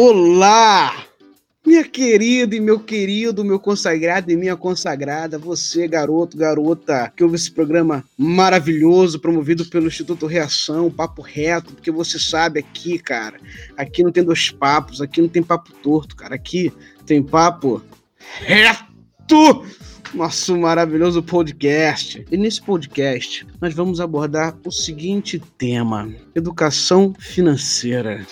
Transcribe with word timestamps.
Olá! 0.00 1.06
Minha 1.66 1.82
querida 1.82 2.54
e 2.54 2.60
meu 2.60 2.78
querido, 2.78 3.44
meu 3.44 3.58
consagrado 3.58 4.30
e 4.30 4.36
minha 4.36 4.56
consagrada, 4.56 5.40
você, 5.40 5.88
garoto, 5.88 6.36
garota, 6.36 7.12
que 7.16 7.24
ouve 7.24 7.34
esse 7.34 7.50
programa 7.50 8.04
maravilhoso 8.16 9.18
promovido 9.18 9.66
pelo 9.66 9.88
Instituto 9.88 10.24
Reação, 10.24 10.88
Papo 10.88 11.20
Reto, 11.20 11.74
porque 11.74 11.90
você 11.90 12.16
sabe 12.16 12.60
aqui, 12.60 12.96
cara, 12.96 13.40
aqui 13.76 14.04
não 14.04 14.12
tem 14.12 14.22
dois 14.22 14.52
papos, 14.52 15.00
aqui 15.00 15.20
não 15.20 15.28
tem 15.28 15.42
papo 15.42 15.72
torto, 15.82 16.14
cara, 16.14 16.36
aqui 16.36 16.72
tem 17.04 17.20
papo 17.20 17.82
reto! 18.38 19.64
Nosso 20.14 20.56
maravilhoso 20.56 21.24
podcast. 21.24 22.24
E 22.30 22.36
nesse 22.36 22.62
podcast, 22.62 23.44
nós 23.60 23.74
vamos 23.74 24.00
abordar 24.00 24.56
o 24.64 24.70
seguinte 24.70 25.42
tema: 25.58 26.10
educação 26.34 27.12
financeira. 27.18 28.24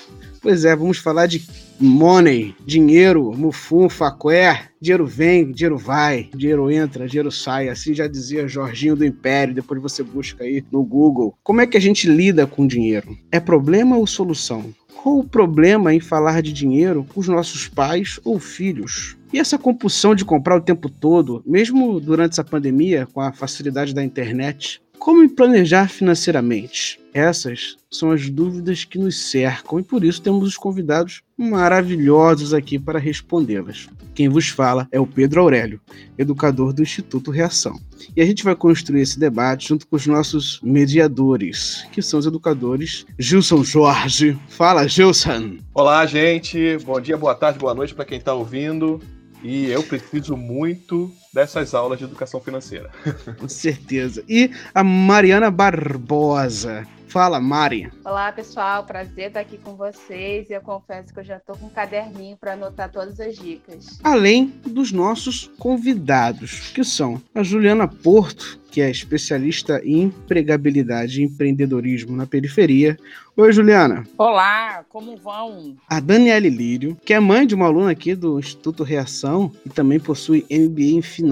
Pois 0.47 0.65
é, 0.65 0.77
vamos 0.77 0.99
falar 0.99 1.27
de 1.27 1.45
money, 1.81 2.55
dinheiro, 2.65 3.33
mufum, 3.37 3.89
faqué, 3.89 4.69
dinheiro 4.81 5.05
vem, 5.05 5.51
dinheiro 5.51 5.77
vai, 5.77 6.31
dinheiro 6.33 6.71
entra, 6.71 7.09
dinheiro 7.09 7.33
sai, 7.33 7.69
assim 7.69 7.93
já 7.93 8.07
dizia 8.07 8.47
Jorginho 8.47 8.95
do 8.95 9.05
Império, 9.05 9.53
depois 9.53 9.83
você 9.83 10.05
busca 10.05 10.45
aí 10.45 10.65
no 10.71 10.85
Google. 10.85 11.37
Como 11.43 11.61
é 11.61 11.67
que 11.67 11.77
a 11.77 11.81
gente 11.81 12.09
lida 12.09 12.47
com 12.47 12.65
dinheiro? 12.65 13.19
É 13.33 13.41
problema 13.41 13.97
ou 13.97 14.07
solução? 14.07 14.73
Qual 15.03 15.19
o 15.19 15.29
problema 15.29 15.93
em 15.93 15.99
falar 15.99 16.41
de 16.41 16.53
dinheiro 16.53 17.05
com 17.13 17.19
os 17.19 17.27
nossos 17.27 17.67
pais 17.67 18.21
ou 18.25 18.39
filhos? 18.39 19.17
E 19.33 19.39
essa 19.41 19.59
compulsão 19.59 20.15
de 20.15 20.25
comprar 20.25 20.57
o 20.57 20.61
tempo 20.61 20.89
todo, 20.89 21.43
mesmo 21.45 21.99
durante 22.01 22.33
essa 22.33 22.45
pandemia, 22.45 23.07
com 23.13 23.21
a 23.21 23.33
facilidade 23.33 23.93
da 23.93 24.03
internet, 24.03 24.81
como 24.99 25.29
planejar 25.29 25.89
financeiramente? 25.89 27.01
Essas 27.15 27.77
são 27.91 28.11
as 28.11 28.29
dúvidas 28.29 28.85
que 28.85 28.99
nos 28.99 29.31
cercam 29.31 29.79
e 29.79 29.83
por 29.83 30.05
isso 30.05 30.21
temos 30.21 30.47
os 30.47 30.57
convidados 30.57 31.23
maravilhosos 31.37 32.53
aqui 32.53 32.79
para 32.79 32.99
respondê-las. 32.99 33.89
Quem 34.15 34.29
vos 34.29 34.49
fala 34.49 34.87
é 34.91 35.01
o 35.01 35.07
Pedro 35.07 35.41
Aurélio, 35.41 35.81
educador 36.19 36.73
do 36.73 36.83
Instituto 36.83 37.31
Reação. 37.31 37.79
E 38.15 38.21
a 38.21 38.27
gente 38.27 38.45
vai 38.45 38.55
construir 38.55 39.03
esse 39.03 39.19
debate 39.19 39.69
junto 39.69 39.87
com 39.87 39.97
os 39.97 40.07
nossos 40.07 40.61
mediadores, 40.63 41.87
que 41.93 42.03
são 42.03 42.19
os 42.19 42.27
educadores 42.27 43.07
Gilson 43.19 43.63
Jorge. 43.63 44.37
Fala, 44.49 44.87
Gilson! 44.87 45.59
Olá, 45.73 46.05
gente. 46.07 46.79
Bom 46.85 47.01
dia, 47.01 47.17
boa 47.17 47.35
tarde, 47.35 47.59
boa 47.59 47.75
noite 47.75 47.95
para 47.95 48.05
quem 48.05 48.19
está 48.19 48.35
ouvindo. 48.35 49.01
E 49.43 49.67
eu 49.67 49.83
preciso 49.83 50.37
muito 50.37 51.13
dessas 51.37 51.75
aulas 51.75 51.99
de 51.99 52.05
educação 52.05 52.41
financeira. 52.41 52.91
Com 53.39 53.47
certeza. 53.47 54.25
E 54.27 54.51
a 54.75 54.83
Mariana 54.83 55.51
Barbosa. 55.51 56.87
Fala, 57.09 57.39
Mari. 57.39 57.91
Olá, 58.05 58.33
pessoal. 58.33 58.85
Prazer 58.85 59.29
estar 59.29 59.41
aqui 59.41 59.59
com 59.59 59.75
vocês. 59.77 60.51
E 60.51 60.55
eu 60.55 60.61
confesso 60.61 61.13
que 61.13 61.21
eu 61.21 61.25
já 61.25 61.37
estou 61.37 61.57
com 61.57 61.67
um 61.67 61.71
caderninho 61.71 62.37
para 62.37 62.55
anotar 62.55 62.91
todas 62.91 63.21
as 63.21 63.37
dicas. 63.37 63.99
Além 64.03 64.53
dos 64.67 64.93
nossos 64.93 65.51
convidados, 65.59 66.71
que 66.71 66.83
são 66.83 67.21
a 67.35 67.43
Juliana 67.43 67.87
Porto, 67.87 68.61
que 68.71 68.83
é 68.83 68.91
especialista 68.91 69.81
em 69.83 70.03
empregabilidade 70.03 71.23
e 71.23 71.25
empreendedorismo 71.25 72.15
na 72.15 72.27
periferia. 72.27 72.99
Oi, 73.35 73.51
Juliana. 73.51 74.07
Olá, 74.19 74.85
como 74.91 75.17
vão? 75.17 75.77
A 75.89 76.01
Daniele 76.01 76.51
Lírio, 76.51 76.95
que 77.03 77.15
é 77.15 77.21
mãe 77.21 77.47
de 77.47 77.55
uma 77.55 77.65
aluna 77.65 77.93
aqui 77.93 78.15
do 78.15 78.39
Instituto 78.39 78.83
Reação 78.83 79.51
e 79.65 79.71
também 79.71 79.99
possui 79.99 80.45
MBA 80.51 80.99
em 80.99 81.03
Finanças. 81.03 81.26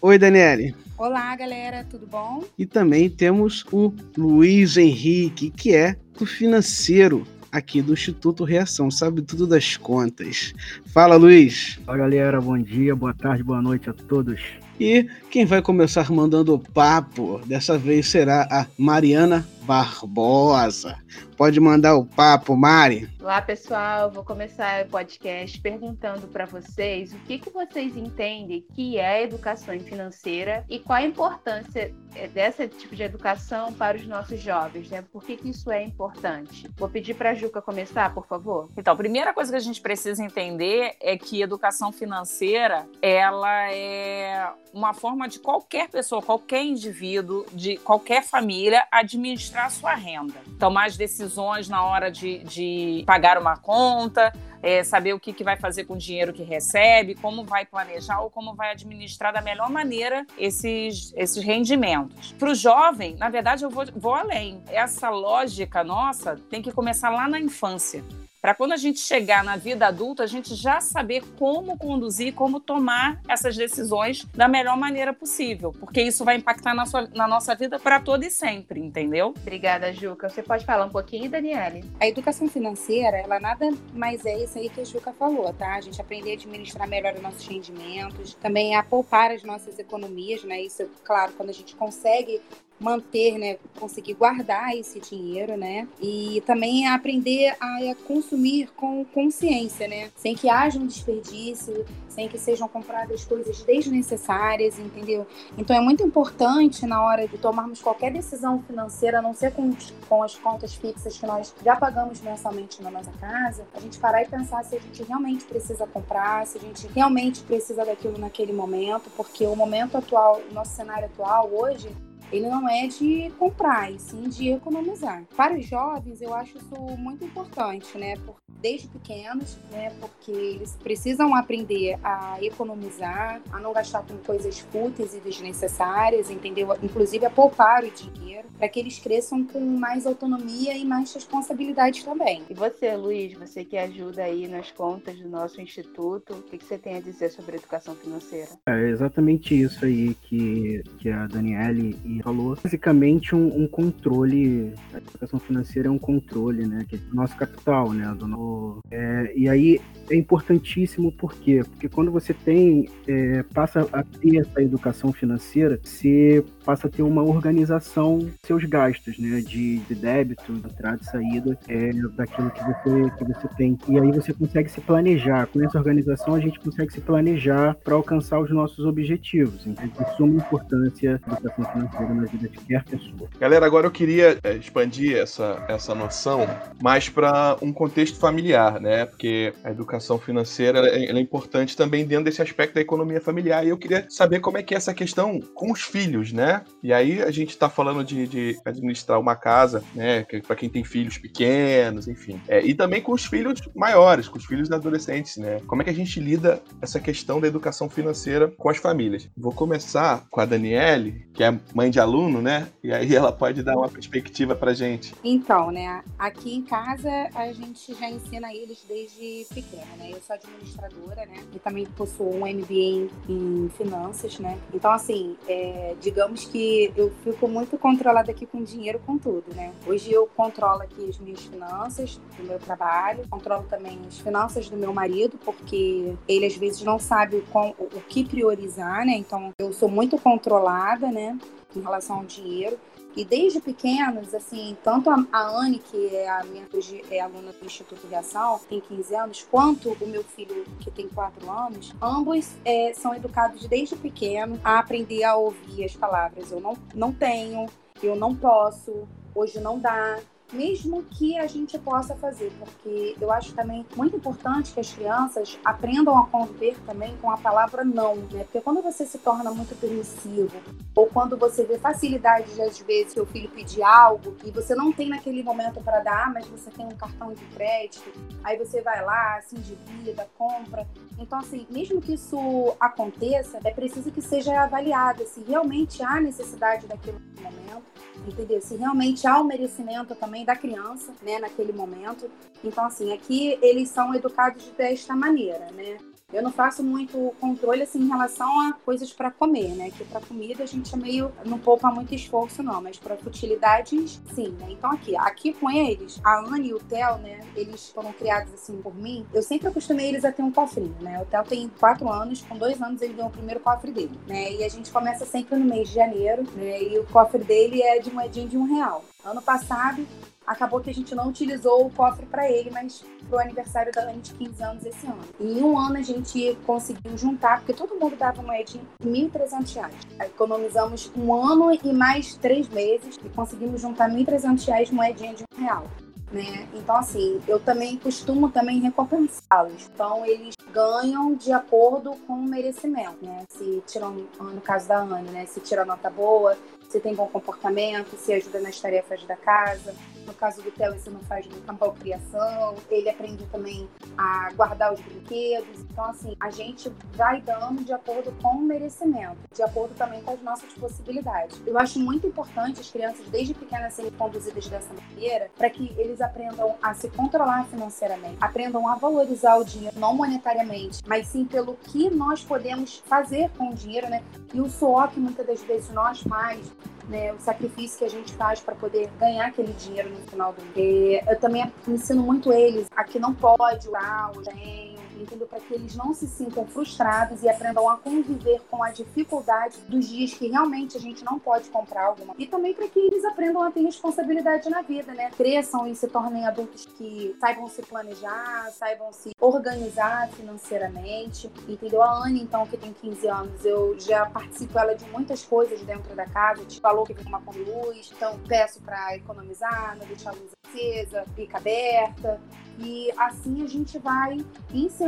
Oi, 0.00 0.18
Daniele. 0.18 0.74
Olá, 0.96 1.34
galera, 1.36 1.86
tudo 1.88 2.06
bom? 2.06 2.42
E 2.58 2.66
também 2.66 3.08
temos 3.08 3.64
o 3.72 3.92
Luiz 4.16 4.76
Henrique, 4.76 5.50
que 5.50 5.74
é 5.74 5.96
do 6.18 6.26
financeiro 6.26 7.24
aqui 7.52 7.80
do 7.80 7.92
Instituto 7.92 8.44
Reação, 8.44 8.90
sabe 8.90 9.22
tudo 9.22 9.46
das 9.46 9.76
contas. 9.76 10.52
Fala, 10.86 11.16
Luiz. 11.16 11.78
Fala, 11.86 11.98
galera, 11.98 12.40
bom 12.40 12.58
dia, 12.58 12.94
boa 12.94 13.14
tarde, 13.14 13.42
boa 13.42 13.62
noite 13.62 13.88
a 13.88 13.92
todos. 13.92 14.40
E 14.80 15.08
quem 15.30 15.44
vai 15.44 15.62
começar 15.62 16.10
mandando 16.10 16.54
o 16.54 16.58
papo 16.58 17.40
dessa 17.46 17.76
vez 17.78 18.08
será 18.08 18.46
a 18.50 18.66
Mariana 18.76 19.46
Barbosa. 19.68 20.96
Pode 21.36 21.60
mandar 21.60 21.94
o 21.94 22.06
papo, 22.06 22.56
Mari. 22.56 23.06
Olá, 23.20 23.42
pessoal. 23.42 24.10
Vou 24.10 24.24
começar 24.24 24.86
o 24.86 24.88
podcast 24.88 25.60
perguntando 25.60 26.26
para 26.26 26.46
vocês 26.46 27.12
o 27.12 27.18
que, 27.18 27.38
que 27.38 27.50
vocês 27.50 27.94
entendem 27.94 28.64
que 28.74 28.98
é 28.98 29.22
educação 29.22 29.78
financeira 29.78 30.64
e 30.70 30.78
qual 30.78 30.98
a 30.98 31.02
importância 31.02 31.94
dessa 32.32 32.66
tipo 32.66 32.96
de 32.96 33.02
educação 33.02 33.72
para 33.74 33.98
os 33.98 34.06
nossos 34.06 34.40
jovens, 34.40 34.88
né? 34.88 35.04
Por 35.12 35.22
que, 35.22 35.36
que 35.36 35.50
isso 35.50 35.70
é 35.70 35.84
importante? 35.84 36.68
Vou 36.76 36.88
pedir 36.88 37.14
para 37.14 37.30
a 37.30 37.34
Juca 37.34 37.60
começar, 37.60 38.12
por 38.14 38.26
favor. 38.26 38.70
Então, 38.76 38.94
a 38.94 38.96
primeira 38.96 39.34
coisa 39.34 39.52
que 39.52 39.56
a 39.56 39.60
gente 39.60 39.82
precisa 39.82 40.24
entender 40.24 40.96
é 41.00 41.18
que 41.18 41.42
educação 41.42 41.92
financeira, 41.92 42.88
ela 43.02 43.70
é 43.70 44.50
uma 44.72 44.94
forma 44.94 45.28
de 45.28 45.38
qualquer 45.38 45.88
pessoa, 45.88 46.22
qualquer 46.22 46.64
indivíduo, 46.64 47.44
de 47.52 47.76
qualquer 47.78 48.24
família 48.24 48.86
administrar 48.90 49.57
a 49.66 49.70
sua 49.70 49.94
renda. 49.94 50.40
Tomar 50.58 50.86
as 50.86 50.96
decisões 50.96 51.68
na 51.68 51.84
hora 51.84 52.10
de, 52.10 52.38
de 52.44 53.04
pagar 53.06 53.38
uma 53.38 53.56
conta, 53.56 54.32
é, 54.62 54.82
saber 54.82 55.12
o 55.12 55.20
que, 55.20 55.32
que 55.32 55.44
vai 55.44 55.56
fazer 55.56 55.84
com 55.84 55.94
o 55.94 55.98
dinheiro 55.98 56.32
que 56.32 56.42
recebe, 56.42 57.14
como 57.14 57.44
vai 57.44 57.64
planejar 57.64 58.20
ou 58.20 58.30
como 58.30 58.54
vai 58.54 58.70
administrar 58.72 59.32
da 59.32 59.40
melhor 59.40 59.70
maneira 59.70 60.26
esses, 60.36 61.12
esses 61.16 61.42
rendimentos. 61.42 62.32
Para 62.32 62.50
o 62.50 62.54
jovem, 62.54 63.16
na 63.16 63.28
verdade, 63.28 63.64
eu 63.64 63.70
vou, 63.70 63.84
vou 63.94 64.14
além. 64.14 64.62
Essa 64.68 65.10
lógica 65.10 65.84
nossa 65.84 66.36
tem 66.50 66.62
que 66.62 66.72
começar 66.72 67.10
lá 67.10 67.28
na 67.28 67.40
infância 67.40 68.04
para 68.40 68.54
quando 68.54 68.72
a 68.72 68.76
gente 68.76 69.00
chegar 69.00 69.42
na 69.42 69.56
vida 69.56 69.86
adulta, 69.86 70.22
a 70.22 70.26
gente 70.26 70.54
já 70.54 70.80
saber 70.80 71.22
como 71.38 71.76
conduzir, 71.76 72.34
como 72.34 72.60
tomar 72.60 73.20
essas 73.28 73.56
decisões 73.56 74.24
da 74.34 74.48
melhor 74.48 74.76
maneira 74.76 75.12
possível, 75.12 75.72
porque 75.72 76.02
isso 76.02 76.24
vai 76.24 76.36
impactar 76.36 76.74
na, 76.74 76.86
sua, 76.86 77.08
na 77.14 77.26
nossa 77.26 77.54
vida 77.54 77.78
para 77.78 78.00
todo 78.00 78.24
e 78.24 78.30
sempre, 78.30 78.80
entendeu? 78.80 79.34
Obrigada, 79.36 79.92
Juca. 79.92 80.28
Você 80.28 80.42
pode 80.42 80.64
falar 80.64 80.86
um 80.86 80.90
pouquinho, 80.90 81.30
Daniele? 81.30 81.84
A 82.00 82.06
educação 82.06 82.48
financeira, 82.48 83.18
ela 83.18 83.40
nada 83.40 83.68
mais 83.92 84.24
é 84.24 84.38
isso 84.42 84.58
aí 84.58 84.68
que 84.68 84.80
a 84.80 84.84
Juca 84.84 85.12
falou, 85.12 85.52
tá? 85.52 85.74
A 85.74 85.80
gente 85.80 86.00
aprender 86.00 86.30
a 86.30 86.34
administrar 86.34 86.88
melhor 86.88 87.14
os 87.14 87.22
nossos 87.22 87.46
rendimentos, 87.46 88.34
também 88.34 88.76
a 88.76 88.82
poupar 88.82 89.30
as 89.30 89.42
nossas 89.42 89.78
economias, 89.78 90.44
né? 90.44 90.60
Isso, 90.60 90.88
claro, 91.04 91.32
quando 91.32 91.50
a 91.50 91.54
gente 91.54 91.74
consegue 91.74 92.40
manter, 92.80 93.38
né, 93.38 93.56
conseguir 93.78 94.14
guardar 94.14 94.76
esse 94.76 95.00
dinheiro, 95.00 95.56
né, 95.56 95.88
e 96.00 96.42
também 96.46 96.86
aprender 96.88 97.56
a 97.60 97.94
consumir 98.06 98.70
com 98.76 99.04
consciência, 99.04 99.88
né, 99.88 100.10
sem 100.16 100.34
que 100.34 100.48
haja 100.48 100.78
um 100.78 100.86
desperdício, 100.86 101.84
sem 102.08 102.28
que 102.28 102.38
sejam 102.38 102.66
compradas 102.66 103.24
coisas 103.24 103.62
desnecessárias, 103.62 104.78
entendeu? 104.78 105.24
Então 105.56 105.76
é 105.76 105.80
muito 105.80 106.02
importante 106.02 106.84
na 106.84 107.00
hora 107.04 107.28
de 107.28 107.38
tomarmos 107.38 107.80
qualquer 107.80 108.12
decisão 108.12 108.60
financeira, 108.62 109.20
a 109.20 109.22
não 109.22 109.32
ser 109.32 109.52
com, 109.52 109.72
com 110.08 110.22
as 110.22 110.34
contas 110.34 110.74
fixas 110.74 111.16
que 111.16 111.26
nós 111.26 111.54
já 111.64 111.76
pagamos 111.76 112.20
mensalmente 112.20 112.82
na 112.82 112.90
nossa 112.90 113.12
casa, 113.12 113.64
a 113.72 113.80
gente 113.80 113.98
parar 114.00 114.22
e 114.22 114.28
pensar 114.28 114.64
se 114.64 114.74
a 114.74 114.80
gente 114.80 115.02
realmente 115.04 115.44
precisa 115.44 115.86
comprar, 115.86 116.44
se 116.46 116.58
a 116.58 116.60
gente 116.60 116.88
realmente 116.88 117.40
precisa 117.42 117.84
daquilo 117.84 118.18
naquele 118.18 118.52
momento, 118.52 119.08
porque 119.16 119.46
o 119.46 119.54
momento 119.54 119.96
atual, 119.96 120.40
o 120.50 120.54
nosso 120.54 120.74
cenário 120.74 121.04
atual 121.06 121.48
hoje, 121.52 121.88
ele 122.32 122.48
não 122.48 122.68
é 122.68 122.86
de 122.86 123.30
comprar, 123.38 123.90
e 123.90 123.98
sim 123.98 124.28
de 124.28 124.50
economizar. 124.50 125.24
Para 125.36 125.58
os 125.58 125.66
jovens, 125.66 126.20
eu 126.20 126.34
acho 126.34 126.58
isso 126.58 126.74
muito 126.98 127.24
importante, 127.24 127.96
né? 127.96 128.14
Desde 128.60 128.88
pequenos, 128.88 129.56
né? 129.70 129.90
Porque 130.00 130.30
eles 130.30 130.76
precisam 130.82 131.34
aprender 131.34 131.98
a 132.02 132.38
economizar, 132.42 133.40
a 133.52 133.58
não 133.60 133.72
gastar 133.72 134.02
com 134.02 134.16
coisas 134.18 134.58
fúteis 134.58 135.14
e 135.14 135.20
desnecessárias, 135.20 136.30
entendeu? 136.30 136.76
Inclusive 136.82 137.24
a 137.26 137.30
poupar 137.30 137.84
o 137.84 137.90
dinheiro, 137.90 138.48
para 138.58 138.68
que 138.68 138.80
eles 138.80 138.98
cresçam 138.98 139.44
com 139.44 139.60
mais 139.60 140.06
autonomia 140.06 140.76
e 140.76 140.84
mais 140.84 141.12
responsabilidade 141.14 142.04
também. 142.04 142.42
E 142.50 142.54
você, 142.54 142.96
Luiz, 142.96 143.34
você 143.34 143.64
que 143.64 143.76
ajuda 143.76 144.22
aí 144.24 144.48
nas 144.48 144.70
contas 144.70 145.18
do 145.18 145.28
nosso 145.28 145.60
instituto, 145.60 146.34
o 146.34 146.42
que, 146.42 146.64
você 146.64 146.78
tem 146.78 146.96
a 146.96 147.00
dizer 147.00 147.30
sobre 147.30 147.56
educação 147.56 147.94
financeira? 147.94 148.48
É 148.66 148.88
exatamente 148.88 149.58
isso 149.60 149.84
aí 149.84 150.14
que, 150.14 150.82
que 150.98 151.08
a 151.08 151.26
Daniele 151.26 151.96
e 152.04 152.22
falou, 152.22 152.56
basicamente 152.62 153.34
um, 153.34 153.62
um, 153.62 153.68
controle, 153.68 154.72
a 154.92 154.98
educação 154.98 155.38
financeira 155.38 155.88
é 155.88 155.90
um 155.90 155.98
controle, 155.98 156.66
né, 156.66 156.84
que 156.88 156.96
é 156.96 156.98
do 156.98 157.14
nosso 157.14 157.36
capital, 157.36 157.92
né, 157.92 158.12
do 158.14 158.26
nosso, 158.26 158.47
é, 158.90 159.32
e 159.36 159.48
aí 159.48 159.80
é 160.10 160.16
importantíssimo 160.16 161.12
por 161.12 161.34
quê? 161.34 161.62
Porque 161.64 161.88
quando 161.88 162.10
você 162.10 162.32
tem, 162.32 162.88
é, 163.06 163.42
passa 163.54 163.86
a 163.92 164.02
ter 164.02 164.38
essa 164.38 164.62
educação 164.62 165.12
financeira, 165.12 165.78
você 165.82 166.44
passa 166.64 166.86
a 166.86 166.90
ter 166.90 167.02
uma 167.02 167.22
organização 167.22 168.18
dos 168.18 168.34
seus 168.42 168.64
gastos, 168.64 169.18
né? 169.18 169.40
De, 169.40 169.78
de 169.78 169.94
débito, 169.94 170.52
de 170.52 170.66
entrada 170.66 170.98
e 171.02 171.04
saída 171.04 171.58
é, 171.68 171.92
daquilo 172.16 172.50
que 172.50 172.60
você, 172.60 173.10
que 173.16 173.24
você 173.24 173.48
tem. 173.56 173.78
E 173.88 173.98
aí 173.98 174.12
você 174.12 174.32
consegue 174.32 174.70
se 174.70 174.80
planejar. 174.80 175.46
Com 175.46 175.64
essa 175.64 175.78
organização, 175.78 176.34
a 176.34 176.40
gente 176.40 176.58
consegue 176.60 176.92
se 176.92 177.00
planejar 177.00 177.76
para 177.84 177.94
alcançar 177.94 178.40
os 178.40 178.50
nossos 178.50 178.84
objetivos. 178.84 179.66
Então, 179.66 179.86
de 179.86 180.16
suma 180.16 180.36
importância 180.36 181.20
a 181.26 181.32
educação 181.32 181.72
financeira 181.72 182.14
na 182.14 182.24
vida 182.24 182.48
de 182.48 182.56
qualquer 182.56 182.84
pessoa. 182.84 183.30
Galera, 183.38 183.66
agora 183.66 183.86
eu 183.86 183.90
queria 183.90 184.38
é, 184.42 184.54
expandir 184.54 185.16
essa, 185.16 185.64
essa 185.68 185.94
noção 185.94 186.46
mais 186.82 187.08
para 187.08 187.56
um 187.62 187.72
contexto 187.72 188.18
familiar, 188.18 188.37
né? 188.80 189.06
Porque 189.06 189.52
a 189.64 189.70
educação 189.70 190.18
financeira 190.18 190.78
é, 190.88 191.08
ela 191.08 191.18
é 191.18 191.22
importante 191.22 191.76
também 191.76 192.04
dentro 192.04 192.24
desse 192.24 192.42
aspecto 192.42 192.74
da 192.74 192.80
economia 192.80 193.20
familiar. 193.20 193.64
E 193.64 193.70
eu 193.70 193.78
queria 193.78 194.06
saber 194.08 194.40
como 194.40 194.58
é 194.58 194.62
que 194.62 194.74
é 194.74 194.76
essa 194.76 194.94
questão 194.94 195.40
com 195.54 195.72
os 195.72 195.82
filhos, 195.82 196.32
né? 196.32 196.62
E 196.82 196.92
aí 196.92 197.22
a 197.22 197.30
gente 197.30 197.50
está 197.50 197.68
falando 197.68 198.04
de, 198.04 198.26
de, 198.26 198.58
administrar 198.64 199.20
uma 199.20 199.36
casa, 199.36 199.82
né? 199.94 200.24
Para 200.46 200.56
quem 200.56 200.68
tem 200.68 200.84
filhos 200.84 201.18
pequenos, 201.18 202.08
enfim. 202.08 202.40
É, 202.48 202.64
e 202.64 202.74
também 202.74 203.00
com 203.00 203.12
os 203.12 203.24
filhos 203.24 203.60
maiores, 203.74 204.28
com 204.28 204.38
os 204.38 204.44
filhos 204.44 204.70
adolescentes, 204.70 205.36
né? 205.36 205.60
Como 205.66 205.82
é 205.82 205.84
que 205.84 205.90
a 205.90 205.94
gente 205.94 206.20
lida 206.20 206.62
essa 206.80 207.00
questão 207.00 207.40
da 207.40 207.48
educação 207.48 207.88
financeira 207.88 208.48
com 208.48 208.68
as 208.68 208.78
famílias? 208.78 209.28
Vou 209.36 209.52
começar 209.52 210.26
com 210.30 210.40
a 210.40 210.44
Daniele, 210.44 211.26
que 211.34 211.42
é 211.42 211.58
mãe 211.74 211.90
de 211.90 212.00
aluno, 212.00 212.40
né? 212.40 212.68
E 212.82 212.92
aí 212.92 213.14
ela 213.14 213.32
pode 213.32 213.62
dar 213.62 213.76
uma 213.76 213.88
perspectiva 213.88 214.54
pra 214.54 214.74
gente. 214.74 215.14
Então, 215.24 215.70
né, 215.70 216.02
aqui 216.18 216.54
em 216.54 216.62
casa 216.62 217.10
a 217.34 217.52
gente 217.52 217.94
já 217.94 218.08
ensina 218.28 218.52
eles 218.52 218.84
desde 218.86 219.46
pequeno, 219.54 219.96
né? 219.96 220.10
Eu 220.12 220.20
sou 220.20 220.34
administradora, 220.36 221.24
né? 221.24 221.42
E 221.54 221.58
também 221.58 221.86
possuo 221.86 222.34
um 222.34 222.46
MBA 222.46 223.10
em 223.28 223.70
finanças, 223.76 224.38
né? 224.38 224.58
Então, 224.72 224.90
assim, 224.90 225.36
é, 225.48 225.96
digamos 226.00 226.44
que 226.44 226.92
eu 226.94 227.10
fico 227.24 227.48
muito 227.48 227.78
controlada 227.78 228.30
aqui 228.30 228.44
com 228.44 228.62
dinheiro, 228.62 229.00
com 229.04 229.16
tudo, 229.16 229.44
né? 229.54 229.72
Hoje 229.86 230.12
eu 230.12 230.26
controlo 230.36 230.82
aqui 230.82 231.08
as 231.08 231.18
minhas 231.18 231.40
finanças 231.40 232.20
do 232.36 232.44
meu 232.44 232.58
trabalho, 232.58 233.26
controlo 233.30 233.64
também 233.68 233.98
as 234.06 234.18
finanças 234.18 234.68
do 234.68 234.76
meu 234.76 234.92
marido, 234.92 235.38
porque 235.42 236.14
ele 236.28 236.44
às 236.44 236.56
vezes 236.56 236.82
não 236.82 236.98
sabe 236.98 237.42
com, 237.50 237.74
o 237.78 238.00
que 238.08 238.24
priorizar, 238.24 239.06
né? 239.06 239.12
Então, 239.16 239.52
eu 239.58 239.72
sou 239.72 239.88
muito 239.88 240.18
controlada, 240.18 241.10
né? 241.10 241.38
Em 241.74 241.80
relação 241.80 242.18
ao 242.18 242.24
dinheiro. 242.24 242.78
E 243.16 243.24
desde 243.24 243.60
pequenos, 243.60 244.32
assim, 244.32 244.76
tanto 244.84 245.10
a, 245.10 245.26
a 245.32 245.48
Anne, 245.48 245.78
que 245.78 246.14
é 246.14 246.28
a 246.28 246.44
minha 246.44 246.66
é 247.10 247.20
aluna 247.20 247.52
do 247.52 247.66
Instituto 247.66 248.06
de 248.06 248.14
Ação, 248.14 248.60
tem 248.68 248.80
15 248.80 249.14
anos, 249.14 249.46
quanto 249.50 249.90
o 250.00 250.06
meu 250.06 250.22
filho, 250.22 250.64
que 250.78 250.90
tem 250.90 251.08
4 251.08 251.50
anos, 251.50 251.94
ambos 252.00 252.54
é, 252.64 252.92
são 252.94 253.14
educados 253.14 253.66
desde 253.66 253.96
pequeno 253.96 254.60
a 254.62 254.78
aprender 254.78 255.24
a 255.24 255.34
ouvir 255.34 255.84
as 255.84 255.96
palavras. 255.96 256.52
Eu 256.52 256.60
não, 256.60 256.76
não 256.94 257.12
tenho, 257.12 257.66
eu 258.00 258.14
não 258.14 258.36
posso, 258.36 259.08
hoje 259.34 259.58
não 259.58 259.80
dá, 259.80 260.20
mesmo 260.52 261.02
que 261.02 261.38
a 261.38 261.46
gente 261.46 261.78
possa 261.78 262.14
fazer, 262.16 262.52
porque 262.58 263.16
eu 263.20 263.30
acho 263.30 263.52
também 263.54 263.84
muito 263.96 264.16
importante 264.16 264.72
que 264.72 264.80
as 264.80 264.92
crianças 264.92 265.58
aprendam 265.64 266.18
a 266.18 266.26
conviver 266.26 266.76
também 266.86 267.16
com 267.18 267.30
a 267.30 267.36
palavra 267.36 267.84
não, 267.84 268.16
né? 268.16 268.44
Porque 268.44 268.60
quando 268.60 268.82
você 268.82 269.04
se 269.04 269.18
torna 269.18 269.50
muito 269.50 269.78
permissivo, 269.78 270.56
ou 270.94 271.06
quando 271.06 271.36
você 271.36 271.64
vê 271.64 271.78
facilidade 271.78 272.54
de 272.54 272.62
às 272.62 272.78
vezes 272.78 273.12
seu 273.12 273.26
filho 273.26 273.48
pedir 273.50 273.82
algo 273.82 274.36
e 274.44 274.50
você 274.50 274.74
não 274.74 274.92
tem 274.92 275.08
naquele 275.08 275.42
momento 275.42 275.80
para 275.82 276.00
dar, 276.00 276.32
mas 276.32 276.46
você 276.46 276.70
tem 276.70 276.86
um 276.86 276.96
cartão 276.96 277.32
de 277.32 277.44
crédito, 277.46 278.10
aí 278.42 278.56
você 278.56 278.80
vai 278.80 279.04
lá, 279.04 279.40
se 279.42 279.56
endivida, 279.56 280.28
compra. 280.36 280.86
Então, 281.18 281.38
assim, 281.38 281.66
mesmo 281.70 282.00
que 282.00 282.14
isso 282.14 282.38
aconteça, 282.80 283.58
é 283.64 283.70
preciso 283.70 284.10
que 284.10 284.22
seja 284.22 284.62
avaliado 284.62 285.26
se 285.26 285.40
realmente 285.40 286.02
há 286.02 286.20
necessidade 286.20 286.86
daquele 286.86 287.18
momento 287.40 287.97
entendeu? 288.26 288.60
Se 288.60 288.76
realmente 288.76 289.26
há 289.26 289.38
o 289.38 289.42
um 289.42 289.44
merecimento 289.44 290.14
também 290.14 290.44
da 290.44 290.56
criança, 290.56 291.12
né, 291.22 291.38
naquele 291.38 291.72
momento. 291.72 292.30
Então, 292.62 292.84
assim, 292.84 293.12
aqui 293.12 293.58
eles 293.62 293.88
são 293.88 294.14
educados 294.14 294.64
desta 294.76 295.14
maneira, 295.14 295.70
né? 295.72 295.98
Eu 296.30 296.42
não 296.42 296.52
faço 296.52 296.82
muito 296.82 297.34
controle 297.40 297.84
assim 297.84 298.02
em 298.02 298.06
relação 298.06 298.60
a 298.60 298.74
coisas 298.84 299.10
para 299.10 299.30
comer, 299.30 299.74
né? 299.74 299.90
Que 299.90 300.04
para 300.04 300.20
comida 300.20 300.62
a 300.62 300.66
gente 300.66 300.94
é 300.94 300.98
meio 300.98 301.32
não 301.46 301.58
poupa 301.58 301.90
muito 301.90 302.14
esforço 302.14 302.62
não, 302.62 302.82
mas 302.82 302.98
para 302.98 303.16
futilidades 303.16 304.20
sim, 304.34 304.54
né? 304.60 304.66
Então 304.68 304.92
aqui, 304.92 305.16
aqui 305.16 305.54
com 305.54 305.70
eles, 305.70 306.20
a 306.22 306.40
Anne 306.40 306.68
e 306.68 306.74
o 306.74 306.78
Theo, 306.80 307.16
né? 307.16 307.40
Eles 307.56 307.88
foram 307.88 308.12
criados 308.12 308.52
assim 308.52 308.76
por 308.82 308.94
mim. 308.94 309.26
Eu 309.32 309.42
sempre 309.42 309.68
acostumei 309.68 310.10
eles 310.10 310.22
a 310.22 310.30
ter 310.30 310.42
um 310.42 310.52
cofrinho, 310.52 310.94
né? 311.00 311.18
O 311.18 311.24
Theo 311.24 311.44
tem 311.44 311.66
quatro 311.80 312.12
anos, 312.12 312.42
com 312.42 312.58
dois 312.58 312.80
anos 312.82 313.00
ele 313.00 313.14
ganhou 313.14 313.30
o 313.30 313.32
primeiro 313.32 313.60
cofre 313.60 313.90
dele, 313.90 314.20
né? 314.26 314.52
E 314.52 314.62
a 314.64 314.68
gente 314.68 314.90
começa 314.90 315.24
sempre 315.24 315.56
no 315.56 315.64
mês 315.64 315.88
de 315.88 315.94
janeiro, 315.94 316.42
né? 316.54 316.82
E 316.82 316.98
o 316.98 317.06
cofre 317.06 317.42
dele 317.42 317.80
é 317.80 318.00
de 318.00 318.10
moedinha 318.10 318.46
de 318.46 318.58
um 318.58 318.64
real. 318.64 319.02
Ano 319.24 319.40
passado 319.40 320.06
acabou 320.48 320.80
que 320.80 320.90
a 320.90 320.94
gente 320.94 321.14
não 321.14 321.28
utilizou 321.28 321.86
o 321.86 321.90
cofre 321.90 322.24
para 322.26 322.50
ele, 322.50 322.70
mas 322.70 323.04
pro 323.28 323.38
aniversário 323.38 323.92
da 323.92 324.02
Anne 324.02 324.20
de 324.20 324.32
15 324.34 324.62
anos 324.62 324.86
esse 324.86 325.06
ano. 325.06 325.20
E 325.38 325.58
em 325.58 325.62
um 325.62 325.78
ano 325.78 325.98
a 325.98 326.02
gente 326.02 326.56
conseguiu 326.66 327.16
juntar, 327.16 327.58
porque 327.58 327.74
todo 327.74 327.94
mundo 327.94 328.16
dava 328.16 328.42
moedinha 328.42 328.82
de 328.98 329.08
R$ 329.08 329.28
1.300. 329.28 329.90
Economizamos 330.24 331.12
um 331.14 331.34
ano 331.34 331.72
e 331.72 331.92
mais 331.92 332.34
três 332.36 332.68
meses 332.68 333.18
e 333.22 333.28
conseguimos 333.28 333.80
juntar 333.80 334.10
R$ 334.10 334.24
1.300 334.24 334.90
moedinha 334.90 335.34
de 335.34 335.44
um 335.44 335.60
real. 335.60 335.84
Né? 336.32 336.68
Então, 336.74 336.96
assim, 336.96 337.40
eu 337.48 337.58
também 337.58 337.96
costumo 337.96 338.50
também 338.50 338.80
recompensá-los. 338.80 339.88
Então, 339.94 340.26
eles 340.26 340.54
ganham 340.72 341.34
de 341.34 341.52
acordo 341.52 342.10
com 342.26 342.34
o 342.34 342.42
merecimento, 342.42 343.24
né? 343.24 343.44
Se 343.48 343.82
tiram, 343.86 344.10
no 344.38 344.60
caso 344.60 344.86
da 344.88 344.98
Anne, 344.98 345.30
né? 345.30 345.46
Se 345.46 345.58
tira 345.60 345.86
nota 345.86 346.10
boa, 346.10 346.54
se 346.88 347.00
tem 347.00 347.14
bom 347.14 347.26
comportamento, 347.26 348.14
se 348.18 348.32
ajuda 348.34 348.60
nas 348.60 348.78
tarefas 348.78 349.22
da 349.24 349.36
casa. 349.36 349.94
No 350.28 350.34
caso 350.34 350.60
do 350.60 350.70
Theo, 350.70 350.94
isso 350.94 351.10
não 351.10 351.20
faz 351.20 351.46
muita 351.46 351.72
malcriação. 351.72 352.74
Ele 352.90 353.08
aprende 353.08 353.46
também 353.46 353.88
a 354.18 354.52
guardar 354.52 354.92
os 354.92 355.00
brinquedos. 355.00 355.80
Então, 355.90 356.04
assim, 356.04 356.36
a 356.38 356.50
gente 356.50 356.92
vai 357.14 357.40
dando 357.40 357.82
de 357.82 357.94
acordo 357.94 358.30
com 358.42 358.48
o 358.48 358.60
merecimento, 358.60 359.38
de 359.54 359.62
acordo 359.62 359.94
também 359.94 360.22
com 360.22 360.32
as 360.32 360.42
nossas 360.42 360.70
possibilidades. 360.74 361.58
Eu 361.66 361.78
acho 361.78 361.98
muito 361.98 362.26
importante 362.26 362.78
as 362.80 362.90
crianças, 362.90 363.26
desde 363.30 363.54
pequenas, 363.54 363.94
serem 363.94 364.10
conduzidas 364.10 364.68
dessa 364.68 364.92
maneira, 364.92 365.50
para 365.56 365.70
que 365.70 365.94
eles 365.96 366.20
aprendam 366.20 366.76
a 366.82 366.92
se 366.92 367.08
controlar 367.08 367.64
financeiramente, 367.68 368.36
aprendam 368.38 368.86
a 368.86 368.96
valorizar 368.96 369.56
o 369.56 369.64
dinheiro, 369.64 369.98
não 369.98 370.14
monetariamente, 370.14 371.00
mas 371.06 371.28
sim 371.28 371.46
pelo 371.46 371.74
que 371.74 372.10
nós 372.10 372.44
podemos 372.44 372.98
fazer 373.06 373.50
com 373.56 373.70
o 373.70 373.74
dinheiro, 373.74 374.10
né? 374.10 374.22
E 374.52 374.60
o 374.60 374.68
suor 374.68 375.08
que 375.08 375.18
muitas 375.18 375.46
das 375.46 375.62
vezes 375.62 375.88
nós 375.90 376.22
pais 376.22 376.70
né, 377.08 377.32
o 377.32 377.40
sacrifício 377.40 377.98
que 377.98 378.04
a 378.04 378.10
gente 378.10 378.32
faz 378.34 378.60
para 378.60 378.74
poder 378.74 379.08
ganhar 379.18 379.46
aquele 379.46 379.72
dinheiro 379.72 380.10
no 380.10 380.20
final 380.26 380.52
do 380.52 380.62
mês. 380.76 381.22
Eu 381.26 381.38
também 381.40 381.72
ensino 381.86 382.22
muito 382.22 382.52
eles 382.52 382.86
a 382.94 383.04
que 383.04 383.18
não 383.18 383.34
pode 383.34 383.88
usar 383.88 384.30
o 384.36 384.44
genro, 384.44 384.87
entendeu? 385.22 385.46
Para 385.46 385.60
que 385.60 385.74
eles 385.74 385.94
não 385.94 386.14
se 386.14 386.26
sintam 386.26 386.66
frustrados 386.66 387.42
e 387.42 387.48
aprendam 387.48 387.88
a 387.88 387.96
conviver 387.96 388.60
com 388.70 388.82
a 388.82 388.90
dificuldade 388.90 389.78
dos 389.88 390.08
dias 390.08 390.34
que 390.34 390.48
realmente 390.48 390.96
a 390.96 391.00
gente 391.00 391.24
não 391.24 391.38
pode 391.38 391.68
comprar 391.70 392.06
alguma. 392.06 392.34
E 392.38 392.46
também 392.46 392.74
para 392.74 392.88
que 392.88 392.98
eles 392.98 393.24
aprendam 393.24 393.62
a 393.62 393.70
ter 393.70 393.82
responsabilidade 393.82 394.68
na 394.70 394.82
vida, 394.82 395.12
né? 395.14 395.30
Cresçam 395.36 395.86
e 395.86 395.94
se 395.94 396.08
tornem 396.08 396.46
adultos 396.46 396.86
que 396.86 397.36
saibam 397.40 397.68
se 397.68 397.82
planejar, 397.82 398.70
saibam 398.72 399.12
se 399.12 399.30
organizar 399.40 400.28
financeiramente, 400.30 401.50
entendeu? 401.68 402.02
A 402.02 402.26
Anne, 402.26 402.42
então, 402.42 402.66
que 402.66 402.76
tem 402.76 402.92
15 402.92 403.28
anos, 403.28 403.64
eu 403.64 403.98
já 403.98 404.26
participo 404.26 404.78
ela 404.78 404.94
de 404.94 405.04
muitas 405.10 405.44
coisas 405.44 405.80
dentro 405.82 406.14
da 406.14 406.26
casa, 406.26 406.64
te 406.64 406.80
falou 406.80 407.04
que 407.04 407.14
tem 407.14 407.26
uma 407.26 407.40
com 407.40 407.52
luz, 407.52 408.12
então 408.14 408.38
peço 408.46 408.80
para 408.80 409.16
economizar, 409.16 409.96
não 409.98 410.06
deixar 410.06 410.30
a 410.30 410.34
luz 410.34 410.52
acesa, 410.68 411.24
pica 411.34 411.58
aberta, 411.58 412.40
e 412.78 413.10
assim 413.16 413.64
a 413.64 413.66
gente 413.66 413.98
vai 413.98 414.38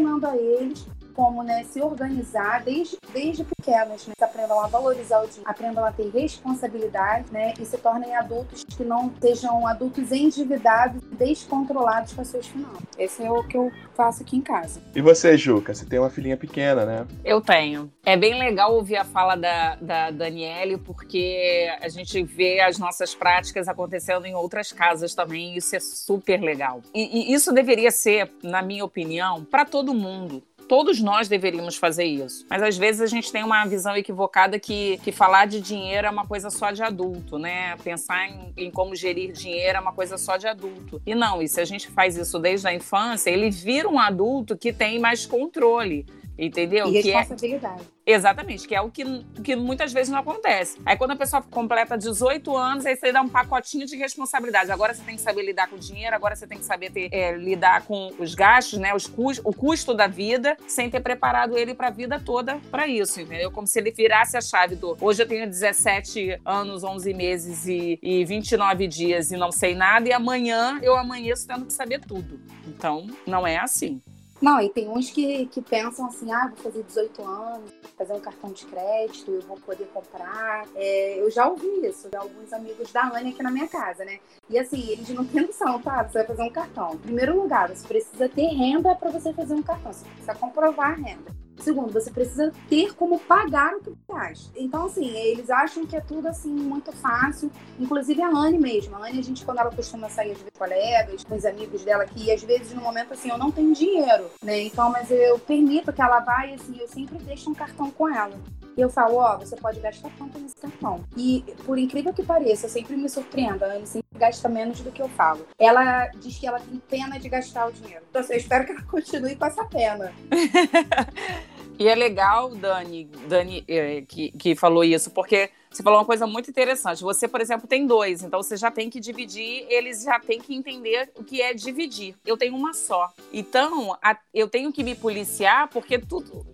ensinando 0.01 0.27
a 0.27 0.37
eles 0.37 0.87
como 1.21 1.43
né, 1.43 1.65
se 1.65 1.83
organizar 1.83 2.65
desde, 2.65 2.97
desde 3.13 3.45
pequenos, 3.45 4.07
né? 4.07 4.15
aprendam 4.23 4.59
a 4.59 4.67
valorizar 4.69 5.21
o 5.21 5.27
dinheiro, 5.27 5.51
aprendam 5.51 5.85
a 5.85 5.93
ter 5.93 6.09
responsabilidade, 6.09 7.31
né? 7.31 7.53
E 7.61 7.65
se 7.67 7.77
tornem 7.77 8.17
adultos 8.17 8.65
que 8.65 8.83
não 8.83 9.13
sejam 9.21 9.67
adultos 9.67 10.13
endividados 10.13 11.03
e 11.13 11.15
descontrolados 11.17 12.15
com 12.15 12.23
as 12.23 12.29
suas 12.29 12.47
finanças. 12.47 12.81
Esse 12.97 13.23
é 13.23 13.31
o 13.31 13.47
que 13.47 13.55
eu 13.55 13.71
faço 13.95 14.23
aqui 14.23 14.39
em 14.39 14.41
casa. 14.41 14.81
E 14.95 15.03
você, 15.03 15.37
Juca? 15.37 15.75
Você 15.75 15.85
tem 15.85 15.99
uma 15.99 16.09
filhinha 16.09 16.39
pequena, 16.39 16.87
né? 16.87 17.07
Eu 17.23 17.43
tenho. 17.43 17.93
É 18.03 18.17
bem 18.17 18.39
legal 18.39 18.75
ouvir 18.75 18.97
a 18.97 19.05
fala 19.05 19.37
da, 19.37 19.75
da 19.75 20.11
Daniele, 20.11 20.79
porque 20.79 21.71
a 21.83 21.89
gente 21.91 22.23
vê 22.23 22.61
as 22.61 22.79
nossas 22.79 23.15
práticas 23.15 23.69
acontecendo 23.69 24.25
em 24.25 24.35
outras 24.35 24.73
casas 24.73 25.15
também, 25.15 25.53
e 25.53 25.59
isso 25.59 25.77
é 25.77 25.81
super 25.81 26.41
legal. 26.41 26.81
E, 26.95 27.31
e 27.31 27.35
isso 27.35 27.53
deveria 27.53 27.91
ser, 27.91 28.33
na 28.43 28.63
minha 28.63 28.87
opinião, 28.87 29.45
para 29.45 29.67
todo 29.67 29.93
mundo 29.93 30.43
todos 30.71 31.01
nós 31.01 31.27
deveríamos 31.27 31.77
fazer 31.77 32.05
isso. 32.05 32.47
Mas 32.49 32.63
às 32.63 32.79
vezes 32.79 33.01
a 33.01 33.07
gente 33.09 33.33
tem 33.33 33.43
uma 33.43 33.65
visão 33.65 33.97
equivocada 33.97 34.57
que, 34.57 34.99
que 34.99 35.11
falar 35.11 35.49
de 35.49 35.61
dinheiro 35.61 36.07
é 36.07 36.11
uma 36.11 36.25
coisa 36.25 36.49
só 36.49 36.71
de 36.71 36.81
adulto, 36.81 37.41
né? 37.41 37.75
Pensar 37.83 38.29
em, 38.29 38.53
em 38.57 38.71
como 38.71 38.95
gerir 38.95 39.33
dinheiro 39.33 39.79
é 39.79 39.81
uma 39.81 39.93
coisa 39.93 40.17
só 40.17 40.37
de 40.37 40.47
adulto. 40.47 41.03
E 41.05 41.13
não, 41.13 41.43
e 41.43 41.49
se 41.49 41.61
a 41.61 41.65
gente 41.65 41.89
faz 41.89 42.17
isso 42.17 42.39
desde 42.39 42.69
a 42.69 42.73
infância, 42.73 43.31
ele 43.31 43.51
vira 43.51 43.89
um 43.89 43.99
adulto 43.99 44.57
que 44.57 44.73
tem 44.73 45.01
mais 45.01 45.27
controle. 45.27 46.07
Entendeu? 46.41 46.89
E 46.89 47.03
que 47.03 47.11
é, 47.11 47.19
responsabilidade. 47.19 47.83
exatamente, 48.07 48.67
que 48.67 48.75
é 48.75 48.81
o 48.81 48.91
que, 48.91 49.05
que 49.45 49.55
muitas 49.55 49.93
vezes 49.93 50.09
não 50.09 50.19
acontece. 50.19 50.81
Aí 50.87 50.97
quando 50.97 51.11
a 51.11 51.17
pessoa 51.17 51.43
completa 51.43 51.99
18 51.99 52.57
anos, 52.57 52.87
aí 52.87 52.97
você 52.97 53.13
dá 53.13 53.21
um 53.21 53.29
pacotinho 53.29 53.85
de 53.85 53.95
responsabilidade. 53.95 54.73
Agora 54.73 54.95
você 54.95 55.03
tem 55.03 55.17
que 55.17 55.21
saber 55.21 55.43
lidar 55.43 55.69
com 55.69 55.77
o 55.77 55.79
dinheiro, 55.79 56.17
agora 56.17 56.35
você 56.35 56.47
tem 56.47 56.57
que 56.57 56.65
saber 56.65 56.91
ter, 56.91 57.13
é, 57.13 57.37
lidar 57.37 57.83
com 57.83 58.11
os 58.19 58.35
gastos, 58.35 58.79
né? 58.79 58.95
Os 58.95 59.07
custos, 59.07 59.45
o 59.45 59.53
custo 59.53 59.93
da 59.93 60.07
vida, 60.07 60.57
sem 60.67 60.89
ter 60.89 61.01
preparado 61.01 61.59
ele 61.59 61.75
para 61.75 61.89
a 61.89 61.91
vida 61.91 62.19
toda 62.19 62.59
para 62.71 62.89
isso, 62.89 63.21
entendeu? 63.21 63.51
Como 63.51 63.67
se 63.67 63.79
ele 63.79 63.91
virasse 63.91 64.35
a 64.35 64.41
chave 64.41 64.77
do. 64.77 64.97
Hoje 64.99 65.23
eu 65.23 65.29
tenho 65.29 65.47
17 65.47 66.41
anos, 66.43 66.83
11 66.83 67.13
meses 67.13 67.67
e, 67.67 67.99
e 68.03 68.25
29 68.25 68.87
dias 68.87 69.31
e 69.31 69.37
não 69.37 69.53
sei 69.53 69.75
nada, 69.75 70.09
e 70.09 70.13
amanhã 70.13 70.79
eu 70.83 70.97
amanheço 70.97 71.47
tendo 71.47 71.67
que 71.67 71.73
saber 71.75 72.01
tudo. 72.01 72.41
Então, 72.67 73.07
não 73.27 73.47
é 73.47 73.59
assim. 73.59 74.01
Não, 74.41 74.59
e 74.61 74.71
tem 74.71 74.89
uns 74.89 75.11
que, 75.11 75.47
que 75.47 75.61
pensam 75.61 76.07
assim, 76.07 76.33
ah, 76.33 76.49
vou 76.49 76.57
fazer 76.57 76.83
18 76.83 77.23
anos, 77.23 77.71
fazer 77.97 78.15
um 78.15 78.21
cartão 78.21 78.51
de 78.51 78.65
crédito, 78.65 79.31
eu 79.31 79.43
vou 79.43 79.59
poder 79.59 79.87
comprar. 79.93 80.67
É, 80.75 81.21
eu 81.21 81.31
já 81.31 81.47
ouvi 81.47 81.87
isso 81.87 82.09
de 82.09 82.17
alguns 82.17 82.51
amigos 82.53 82.91
da 82.91 83.09
Anne 83.15 83.31
aqui 83.31 83.43
na 83.43 83.51
minha 83.51 83.69
casa, 83.69 84.03
né? 84.05 84.19
E 84.49 84.59
assim, 84.59 84.89
eles 84.89 85.11
não 85.11 85.27
têm 85.27 85.47
noção, 85.47 85.81
tá? 85.83 86.03
Você 86.05 86.19
vai 86.19 86.27
fazer 86.27 86.43
um 86.43 86.51
cartão. 86.51 86.95
Em 86.95 86.99
primeiro 86.99 87.41
lugar, 87.41 87.69
você 87.69 87.87
precisa 87.87 88.29
ter 88.29 88.47
renda 88.47 88.95
para 88.95 89.11
você 89.11 89.33
fazer 89.35 89.53
um 89.53 89.63
cartão. 89.63 89.93
Você 89.93 90.07
precisa 90.07 90.35
comprovar 90.35 90.93
a 90.93 90.95
renda. 90.95 91.41
Segundo, 91.61 91.93
você 91.93 92.11
precisa 92.11 92.53
ter 92.69 92.95
como 92.95 93.19
pagar 93.19 93.75
o 93.75 93.81
que 93.81 93.93
gasta. 94.09 94.51
Então, 94.57 94.87
assim, 94.87 95.09
eles 95.09 95.51
acham 95.51 95.87
que 95.87 95.97
é 95.97 96.01
tudo 96.01 96.27
assim 96.29 96.51
muito 96.51 96.93
fácil. 96.93 97.51
Inclusive 97.79 98.23
a 98.23 98.29
Anne 98.29 98.59
mesmo. 98.59 98.97
A 98.97 99.07
Anne, 99.07 99.19
a 99.19 99.23
gente, 99.23 99.45
quando 99.45 99.59
ela 99.59 99.71
costuma 99.71 100.09
sair 100.09 100.37
com 100.37 100.59
colegas, 100.59 101.25
com 101.25 101.37
os 101.37 101.45
amigos 101.45 101.85
dela 101.85 102.05
aqui, 102.05 102.31
às 102.33 102.43
vezes 102.43 102.73
no 102.73 102.81
momento 102.81 103.13
assim, 103.13 103.31
eu 103.31 103.39
não 103.39 103.51
tenho 103.51 103.73
dinheiro, 103.75 104.27
né? 104.43 104.63
Então, 104.63 104.91
mas 104.91 105.11
eu 105.11 105.39
permito 105.39 105.93
que 105.93 106.03
ela 106.03 106.21
vá 106.21 106.47
e 106.47 106.55
assim, 106.55 106.79
eu 106.79 106.89
sempre 106.89 107.19
deixo 107.19 107.51
um 107.51 107.55
cartão 107.55 107.91
com 107.91 108.09
ela. 108.09 108.39
E 108.77 108.81
eu 108.81 108.89
falo, 108.89 109.17
ó, 109.17 109.35
oh, 109.35 109.39
você 109.39 109.57
pode 109.57 109.81
gastar 109.81 110.11
quanto 110.17 110.39
nesse 110.39 110.57
cartão. 110.57 111.05
E 111.17 111.45
por 111.67 111.79
incrível 111.79 112.13
que 112.15 112.23
pareça, 112.23 112.67
eu 112.67 112.71
sempre 112.71 112.97
me 112.97 113.09
surpreendo. 113.09 113.65
A 113.65 113.69
Anne 113.69 113.87
sempre 113.87 114.19
gasta 114.19 114.49
menos 114.49 114.81
do 114.81 114.93
que 114.93 115.03
eu 115.03 115.09
falo. 115.09 115.47
Ela 115.59 116.07
diz 116.09 116.39
que 116.39 116.47
ela 116.47 116.61
tem 116.61 116.81
pena 116.89 117.19
de 117.19 117.29
gastar 117.29 117.67
o 117.67 117.73
dinheiro. 117.73 118.05
Então, 118.09 118.21
assim, 118.21 118.35
eu 118.35 118.39
espero 118.39 118.65
que 118.65 118.73
ela 118.73 118.83
continue 118.83 119.37
com 119.37 119.45
essa 119.45 119.65
pena. 119.65 120.13
E 121.81 121.89
é 121.89 121.95
legal, 121.95 122.55
Dani, 122.55 123.07
Dani 123.27 123.65
é, 123.67 124.03
que, 124.03 124.31
que 124.33 124.55
falou 124.55 124.85
isso, 124.85 125.11
porque 125.13 125.49
você 125.71 125.83
falou 125.83 125.99
uma 125.99 126.05
coisa 126.05 126.27
muito 126.27 126.51
interessante. 126.51 127.03
Você, 127.03 127.27
por 127.27 127.41
exemplo, 127.41 127.67
tem 127.67 127.87
dois, 127.87 128.23
então 128.23 128.43
você 128.43 128.55
já 128.55 128.71
tem 128.71 128.91
que 128.91 129.01
dividir, 129.01 129.65
eles 129.67 130.03
já 130.03 130.21
têm 130.21 130.39
que 130.39 130.55
entender 130.55 131.11
o 131.17 131.25
que 131.25 131.41
é 131.41 131.55
dividir. 131.55 132.15
Eu 132.27 132.37
tenho 132.37 132.55
uma 132.55 132.75
só. 132.75 133.11
Então, 133.33 133.97
a, 134.03 134.15
eu 134.35 134.47
tenho 134.47 134.71
que 134.71 134.85
me 134.85 134.95
policiar, 134.95 135.69
porque 135.69 135.99
tudo. 135.99 136.47